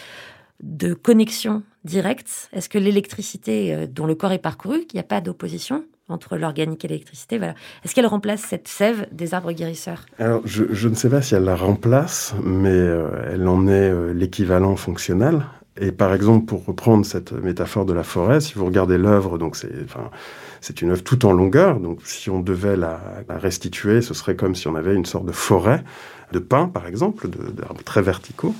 de 0.61 0.93
connexion 0.93 1.63
directe? 1.83 2.49
Est-ce 2.53 2.69
que 2.69 2.77
l'électricité 2.77 3.73
euh, 3.73 3.87
dont 3.87 4.05
le 4.05 4.15
corps 4.15 4.31
est 4.31 4.39
parcouru, 4.39 4.85
qu'il 4.85 4.97
n'y 4.97 5.01
a 5.01 5.07
pas 5.07 5.21
d'opposition 5.21 5.83
entre 6.09 6.37
l'organique 6.37 6.85
et 6.85 6.87
l'électricité, 6.87 7.37
voilà. 7.37 7.53
Est-ce 7.83 7.93
qu'elle 7.93 8.05
remplace 8.05 8.41
cette 8.41 8.67
sève 8.67 9.07
des 9.11 9.33
arbres 9.33 9.51
guérisseurs? 9.51 10.05
Alors, 10.19 10.41
je, 10.45 10.63
je, 10.69 10.87
ne 10.87 10.95
sais 10.95 11.09
pas 11.09 11.21
si 11.21 11.35
elle 11.35 11.43
la 11.43 11.55
remplace, 11.55 12.33
mais 12.43 12.69
euh, 12.69 13.09
elle 13.33 13.47
en 13.47 13.67
est 13.67 13.71
euh, 13.71 14.13
l'équivalent 14.13 14.75
fonctionnel. 14.75 15.45
Et 15.79 15.91
par 15.91 16.13
exemple, 16.13 16.45
pour 16.45 16.65
reprendre 16.65 17.05
cette 17.05 17.31
métaphore 17.31 17.85
de 17.85 17.93
la 17.93 18.03
forêt, 18.03 18.41
si 18.41 18.55
vous 18.55 18.65
regardez 18.65 18.97
l'œuvre, 18.97 19.37
donc 19.37 19.55
c'est, 19.55 20.81
une 20.81 20.91
œuvre 20.91 21.03
tout 21.03 21.25
en 21.25 21.33
longueur, 21.33 21.79
donc 21.79 21.99
si 22.03 22.29
on 22.29 22.39
devait 22.39 22.75
la, 22.75 22.99
restituer, 23.29 24.01
ce 24.01 24.13
serait 24.13 24.35
comme 24.35 24.55
si 24.55 24.67
on 24.67 24.75
avait 24.75 24.95
une 24.95 25.05
sorte 25.05 25.25
de 25.25 25.31
forêt 25.31 25.83
de 26.31 26.39
pins, 26.39 26.67
par 26.67 26.87
exemple, 26.87 27.27
d'arbres 27.27 27.83
très 27.83 28.01
verticaux. 28.01 28.55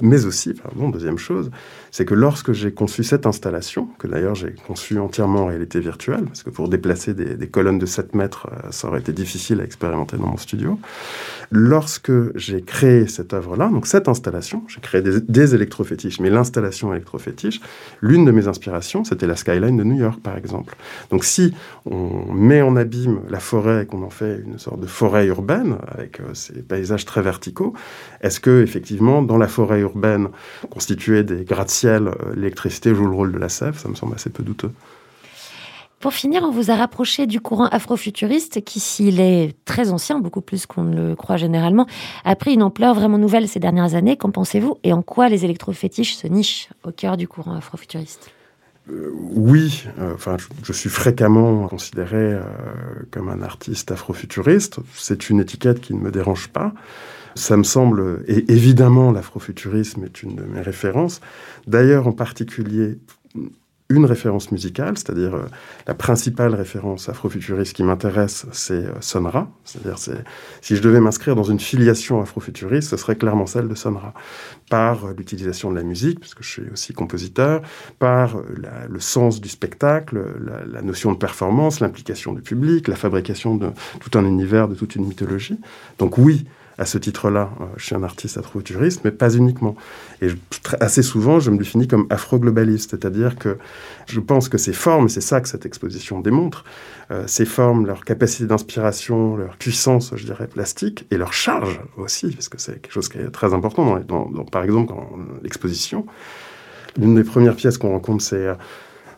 Mais 0.00 0.26
aussi, 0.26 0.52
pardon, 0.54 0.90
deuxième 0.90 1.18
chose, 1.18 1.50
c'est 1.96 2.04
que 2.04 2.12
lorsque 2.12 2.52
j'ai 2.52 2.72
conçu 2.72 3.02
cette 3.04 3.24
installation, 3.24 3.88
que 3.98 4.06
d'ailleurs 4.06 4.34
j'ai 4.34 4.54
conçu 4.66 4.98
entièrement 4.98 5.44
en 5.44 5.46
réalité 5.46 5.80
virtuelle, 5.80 6.24
parce 6.26 6.42
que 6.42 6.50
pour 6.50 6.68
déplacer 6.68 7.14
des, 7.14 7.46
colonnes 7.46 7.78
de 7.78 7.86
7 7.86 8.14
mètres, 8.14 8.48
euh, 8.52 8.70
ça 8.70 8.88
aurait 8.88 9.00
été 9.00 9.14
difficile 9.14 9.62
à 9.62 9.64
expérimenter 9.64 10.18
dans 10.18 10.26
mon 10.26 10.36
studio, 10.36 10.78
lorsque 11.50 12.12
j'ai 12.36 12.60
créé 12.60 13.06
cette 13.06 13.32
œuvre-là, 13.32 13.68
donc 13.68 13.86
cette 13.86 14.08
installation, 14.08 14.62
j'ai 14.68 14.82
créé 14.82 15.00
des, 15.00 15.22
des 15.22 15.54
électrofétiches, 15.54 16.20
mais 16.20 16.28
l'installation 16.28 16.92
électrofétiche, 16.92 17.62
l'une 18.02 18.26
de 18.26 18.30
mes 18.30 18.46
inspirations, 18.46 19.02
c'était 19.04 19.26
la 19.26 19.36
skyline 19.36 19.78
de 19.78 19.84
New 19.84 19.96
York, 19.96 20.20
par 20.22 20.36
exemple. 20.36 20.76
Donc 21.10 21.24
si 21.24 21.54
on 21.86 22.30
met 22.30 22.60
en 22.60 22.76
abîme 22.76 23.20
la 23.30 23.40
forêt 23.40 23.84
et 23.84 23.86
qu'on 23.86 24.02
en 24.02 24.10
fait 24.10 24.42
une 24.44 24.58
sorte 24.58 24.80
de 24.80 24.86
forêt 24.86 25.28
urbaine, 25.28 25.78
avec 25.88 26.20
euh, 26.20 26.34
ces 26.34 26.60
paysages 26.60 27.06
très 27.06 27.22
verticaux, 27.22 27.72
est-ce 28.20 28.38
que 28.38 28.62
effectivement, 28.62 29.22
dans 29.22 29.38
la 29.38 29.48
forêt 29.48 29.80
urbaine 29.80 30.28
constituée 30.68 31.22
des 31.22 31.44
gratte-ciel 31.44 31.85
euh, 31.88 32.12
l'électricité 32.34 32.94
joue 32.94 33.06
le 33.06 33.14
rôle 33.14 33.32
de 33.32 33.38
la 33.38 33.48
sève, 33.48 33.78
ça 33.78 33.88
me 33.88 33.94
semble 33.94 34.14
assez 34.14 34.30
peu 34.30 34.42
douteux. 34.42 34.70
Pour 36.00 36.12
finir, 36.12 36.42
on 36.44 36.50
vous 36.50 36.70
a 36.70 36.76
rapproché 36.76 37.26
du 37.26 37.40
courant 37.40 37.66
afrofuturiste 37.66 38.62
qui, 38.62 38.80
s'il 38.80 39.18
est 39.18 39.56
très 39.64 39.90
ancien, 39.90 40.18
beaucoup 40.18 40.42
plus 40.42 40.66
qu'on 40.66 40.84
ne 40.84 41.08
le 41.08 41.16
croit 41.16 41.38
généralement, 41.38 41.86
a 42.24 42.36
pris 42.36 42.52
une 42.52 42.62
ampleur 42.62 42.94
vraiment 42.94 43.18
nouvelle 43.18 43.48
ces 43.48 43.60
dernières 43.60 43.94
années. 43.94 44.16
Qu'en 44.16 44.30
pensez-vous 44.30 44.76
Et 44.84 44.92
en 44.92 45.02
quoi 45.02 45.28
les 45.28 45.44
électrofétiches 45.44 46.14
se 46.14 46.26
nichent 46.26 46.68
au 46.84 46.92
cœur 46.92 47.16
du 47.16 47.26
courant 47.26 47.56
afrofuturiste? 47.56 48.30
Euh, 48.90 49.10
oui, 49.14 49.84
euh, 49.98 50.14
enfin, 50.14 50.36
je, 50.62 50.72
suis 50.72 50.90
fréquemment 50.90 51.66
considéré 51.66 52.38
comme 53.10 53.30
un 53.30 53.42
artiste 53.42 53.90
afrofuturiste. 53.90 54.78
C'est 54.94 55.30
une 55.30 55.40
étiquette 55.40 55.80
qui 55.80 55.94
ne 55.94 56.00
me 56.00 56.10
dérange 56.10 56.48
pas. 56.48 56.74
Ça 57.36 57.56
me 57.58 57.64
semble, 57.64 58.24
et 58.26 58.50
évidemment, 58.50 59.12
l'afrofuturisme 59.12 60.04
est 60.04 60.22
une 60.22 60.36
de 60.36 60.42
mes 60.42 60.62
références. 60.62 61.20
D'ailleurs, 61.66 62.06
en 62.06 62.12
particulier, 62.12 62.96
une 63.88 64.04
référence 64.04 64.50
musicale, 64.50 64.96
c'est-à-dire 64.96 65.34
euh, 65.34 65.44
la 65.86 65.94
principale 65.94 66.54
référence 66.54 67.08
afrofuturiste 67.08 67.76
qui 67.76 67.84
m'intéresse, 67.84 68.46
c'est 68.50 68.86
euh, 68.86 69.00
Sonra. 69.00 69.48
C'est-à-dire, 69.64 69.96
si 69.98 70.76
je 70.76 70.82
devais 70.82 70.98
m'inscrire 70.98 71.36
dans 71.36 71.44
une 71.44 71.60
filiation 71.60 72.20
afrofuturiste, 72.20 72.90
ce 72.90 72.96
serait 72.96 73.16
clairement 73.16 73.46
celle 73.46 73.68
de 73.68 73.74
Sonra. 73.74 74.12
Par 74.70 75.04
euh, 75.04 75.14
l'utilisation 75.16 75.70
de 75.70 75.76
la 75.76 75.84
musique, 75.84 76.18
puisque 76.18 76.42
je 76.42 76.50
suis 76.50 76.70
aussi 76.72 76.94
compositeur, 76.94 77.62
par 77.98 78.38
le 78.88 78.98
sens 78.98 79.40
du 79.40 79.48
spectacle, 79.48 80.20
la, 80.44 80.64
la 80.64 80.82
notion 80.82 81.12
de 81.12 81.18
performance, 81.18 81.80
l'implication 81.80 82.32
du 82.32 82.42
public, 82.42 82.88
la 82.88 82.96
fabrication 82.96 83.56
de 83.56 83.68
tout 84.00 84.18
un 84.18 84.24
univers, 84.24 84.68
de 84.68 84.74
toute 84.74 84.96
une 84.96 85.06
mythologie. 85.06 85.60
Donc 85.98 86.18
oui, 86.18 86.46
à 86.78 86.84
ce 86.84 86.98
titre-là, 86.98 87.50
euh, 87.60 87.64
je 87.76 87.86
suis 87.86 87.94
un 87.94 88.02
artiste 88.02 88.36
afro-futuriste, 88.36 89.02
mais 89.04 89.10
pas 89.10 89.34
uniquement. 89.34 89.76
Et 90.20 90.28
assez 90.80 91.02
souvent, 91.02 91.40
je 91.40 91.50
me 91.50 91.58
définis 91.58 91.88
comme 91.88 92.06
afro-globaliste, 92.10 92.90
c'est-à-dire 92.90 93.36
que 93.36 93.56
je 94.06 94.20
pense 94.20 94.48
que 94.48 94.58
ces 94.58 94.72
formes, 94.72 95.08
c'est 95.08 95.20
ça 95.20 95.40
que 95.40 95.48
cette 95.48 95.64
exposition 95.64 96.20
démontre, 96.20 96.64
euh, 97.10 97.24
ces 97.26 97.46
formes, 97.46 97.86
leur 97.86 98.04
capacité 98.04 98.46
d'inspiration, 98.46 99.36
leur 99.36 99.56
puissance, 99.56 100.12
je 100.14 100.24
dirais, 100.24 100.48
plastique, 100.48 101.06
et 101.10 101.16
leur 101.16 101.32
charge 101.32 101.80
aussi, 101.96 102.28
parce 102.28 102.48
que 102.48 102.58
c'est 102.58 102.80
quelque 102.80 102.92
chose 102.92 103.08
qui 103.08 103.18
est 103.18 103.30
très 103.30 103.54
important, 103.54 103.98
par 104.50 104.62
exemple, 104.62 104.92
dans 104.92 105.08
l'exposition. 105.42 106.06
L'une 106.98 107.14
des 107.14 107.24
premières 107.24 107.56
pièces 107.56 107.78
qu'on 107.78 107.90
rencontre, 107.90 108.22
c'est 108.22 108.46
euh, 108.46 108.54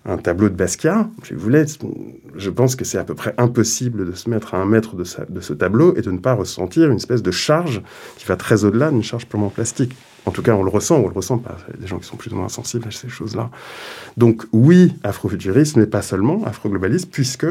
un 0.08 0.16
tableau 0.16 0.48
de 0.48 0.54
Basquiat, 0.54 1.10
si 1.22 1.34
vous 1.34 1.50
je 2.36 2.50
pense 2.50 2.76
que 2.76 2.84
c'est 2.84 2.96
à 2.96 3.04
peu 3.04 3.14
près 3.14 3.34
impossible 3.36 4.06
de 4.06 4.12
se 4.12 4.30
mettre 4.30 4.54
à 4.54 4.58
un 4.58 4.64
mètre 4.64 4.96
de, 4.96 5.04
de, 5.28 5.40
ce 5.40 5.52
tableau 5.52 5.94
et 5.96 6.00
de 6.00 6.10
ne 6.10 6.18
pas 6.18 6.32
ressentir 6.32 6.90
une 6.90 6.96
espèce 6.96 7.22
de 7.22 7.30
charge 7.30 7.82
qui 8.16 8.24
va 8.24 8.36
très 8.36 8.64
au-delà 8.64 8.90
d'une 8.90 9.02
charge 9.02 9.26
purement 9.26 9.50
plastique. 9.50 9.94
En 10.28 10.30
tout 10.30 10.42
cas, 10.42 10.54
on 10.54 10.62
le 10.62 10.68
ressent 10.68 10.98
on 10.98 11.08
le 11.08 11.14
ressent 11.14 11.38
pas. 11.38 11.56
Il 11.68 11.76
y 11.76 11.78
a 11.78 11.80
des 11.80 11.86
gens 11.86 11.98
qui 11.98 12.06
sont 12.06 12.18
plus 12.18 12.30
ou 12.32 12.36
moins 12.36 12.50
sensibles 12.50 12.86
à 12.86 12.90
ces 12.90 13.08
choses-là. 13.08 13.50
Donc 14.18 14.44
oui, 14.52 14.94
afrofuturisme, 15.02 15.80
mais 15.80 15.86
pas 15.86 16.02
seulement, 16.02 16.44
afroglobaliste, 16.44 17.10
puisque 17.10 17.46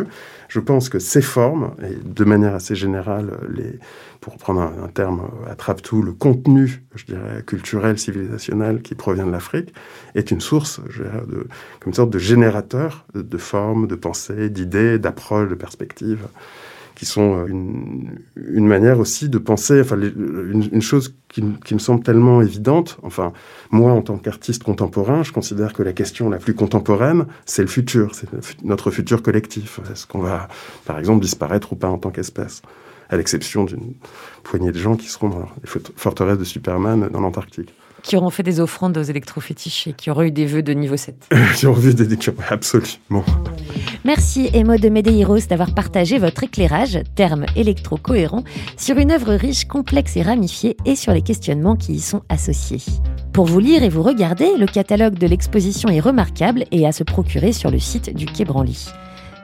je 0.47 0.59
pense 0.59 0.87
que 0.87 0.99
ces 0.99 1.23
formes, 1.23 1.71
et 1.83 1.95
de 1.95 2.23
manière 2.23 2.53
assez 2.53 2.75
générale, 2.75 3.31
pour 4.21 4.37
prendre 4.37 4.61
un, 4.61 4.87
terme 4.89 5.27
attrape-tout, 5.49 6.03
le 6.03 6.13
contenu, 6.13 6.83
je 6.93 7.05
dirais, 7.05 7.43
culturel, 7.47 7.97
civilisationnel 7.97 8.83
qui 8.83 8.93
provient 8.93 9.25
de 9.25 9.31
l'Afrique, 9.31 9.73
est 10.13 10.29
une 10.29 10.41
source, 10.41 10.79
je 10.89 11.01
dirais, 11.01 11.23
de, 11.27 11.47
comme 11.79 11.87
une 11.87 11.93
sorte 11.95 12.11
de 12.11 12.19
générateur 12.19 13.05
de 13.15 13.37
formes, 13.39 13.87
de 13.87 13.95
pensées, 13.95 14.51
d'idées, 14.51 14.99
d'approches, 14.99 15.49
de 15.49 15.55
perspectives 15.55 16.27
qui 16.97 17.05
sont 17.05 17.37
euh, 17.37 17.45
une, 17.45 18.17
une, 18.35 18.65
manière 18.65 18.99
aussi 18.99 19.29
de 19.29 19.37
penser, 19.37 19.79
enfin, 19.79 19.99
une, 20.01 20.81
chose 20.81 21.13
qui, 21.29 21.43
qui, 21.63 21.75
me 21.75 21.79
semble 21.79 22.01
tellement 22.01 22.41
évidente. 22.41 22.97
Enfin, 23.03 23.33
moi, 23.69 23.91
en 23.91 24.01
tant 24.01 24.17
qu'artiste 24.17 24.63
contemporain, 24.63 25.21
je 25.21 25.31
considère 25.31 25.73
que 25.73 25.83
la 25.83 25.93
question 25.93 26.27
la 26.27 26.39
plus 26.39 26.55
contemporaine, 26.55 27.27
c'est 27.45 27.61
le 27.61 27.67
futur, 27.67 28.15
c'est 28.15 28.27
notre 28.63 28.89
futur 28.89 29.21
collectif. 29.21 29.79
Est-ce 29.91 30.07
qu'on 30.07 30.21
va, 30.21 30.47
par 30.85 30.97
exemple, 30.97 31.21
disparaître 31.21 31.71
ou 31.73 31.75
pas 31.75 31.87
en 31.87 31.99
tant 31.99 32.09
qu'espèce? 32.09 32.63
À 33.09 33.15
l'exception 33.15 33.63
d'une 33.63 33.93
poignée 34.41 34.71
de 34.71 34.79
gens 34.79 34.95
qui 34.95 35.07
seront 35.07 35.29
dans 35.29 35.47
les 35.63 35.81
forteresses 35.95 36.39
de 36.39 36.43
Superman 36.43 37.09
dans 37.11 37.21
l'Antarctique 37.21 37.75
qui 38.03 38.15
auront 38.15 38.29
fait 38.29 38.43
des 38.43 38.59
offrandes 38.59 38.97
aux 38.97 39.03
électrofétiches 39.03 39.87
et 39.87 39.93
qui 39.93 40.09
auront 40.09 40.23
eu 40.23 40.31
des 40.31 40.45
vœux 40.45 40.63
de 40.63 40.73
niveau 40.73 40.97
7. 40.97 41.29
qui 41.55 41.65
auront 41.65 41.81
eu 41.81 41.93
des 41.93 42.07
absolument. 42.49 43.23
Merci 44.05 44.49
Emo 44.53 44.77
de 44.77 44.89
Medeiros 44.89 45.47
d'avoir 45.49 45.73
partagé 45.73 46.17
votre 46.17 46.43
éclairage, 46.43 46.99
terme 47.15 47.45
électro-cohérent, 47.55 48.43
sur 48.77 48.97
une 48.97 49.11
œuvre 49.11 49.33
riche, 49.33 49.65
complexe 49.65 50.15
et 50.17 50.21
ramifiée 50.21 50.77
et 50.85 50.95
sur 50.95 51.13
les 51.13 51.21
questionnements 51.21 51.75
qui 51.75 51.93
y 51.93 51.99
sont 51.99 52.23
associés. 52.29 52.81
Pour 53.33 53.45
vous 53.45 53.59
lire 53.59 53.83
et 53.83 53.89
vous 53.89 54.03
regarder, 54.03 54.57
le 54.57 54.65
catalogue 54.65 55.17
de 55.17 55.27
l'exposition 55.27 55.89
est 55.89 55.99
remarquable 55.99 56.63
et 56.71 56.87
à 56.87 56.91
se 56.91 57.03
procurer 57.03 57.51
sur 57.51 57.69
le 57.69 57.79
site 57.79 58.15
du 58.15 58.25
Quai 58.25 58.45
Branly. 58.45 58.87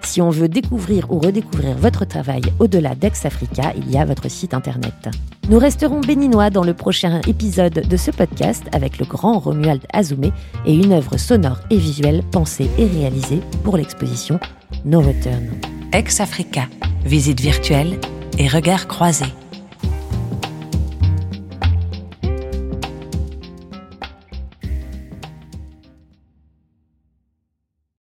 Si 0.04 0.22
on 0.22 0.30
veut 0.30 0.50
découvrir 0.50 1.12
ou 1.12 1.20
redécouvrir 1.20 1.76
votre 1.78 2.06
travail 2.06 2.42
au-delà 2.60 2.94
d'Ex-Africa, 2.96 3.74
il 3.78 3.90
y 3.90 3.98
a 3.98 4.06
votre 4.06 4.30
site 4.30 4.54
internet. 4.54 5.10
Nous 5.50 5.60
resterons 5.60 6.02
béninois 6.02 6.50
dans 6.50 6.64
le 6.64 6.74
prochain 6.74 7.22
épisode 7.28 7.88
de 7.88 7.98
ce 7.98 8.12
podcast 8.12 8.64
avec 8.72 9.00
le 9.00 9.06
grand 9.06 9.40
Romuald 9.40 9.82
Azoumé 9.92 10.32
et 10.66 10.74
une 10.74 10.94
œuvre 10.94 11.18
sonore 11.18 11.60
et 11.70 11.78
visuelle 11.78 12.24
pensée 12.32 12.70
et 12.78 12.86
réalisée 12.86 13.42
pour 13.64 13.78
l'exposition 13.78 14.40
No 14.86 15.02
Return. 15.02 15.50
Ex-Africa, 15.92 16.68
visite 17.06 17.42
virtuelle 17.42 18.00
et 18.38 18.48
regard 18.48 18.88
croisés. 18.88 19.34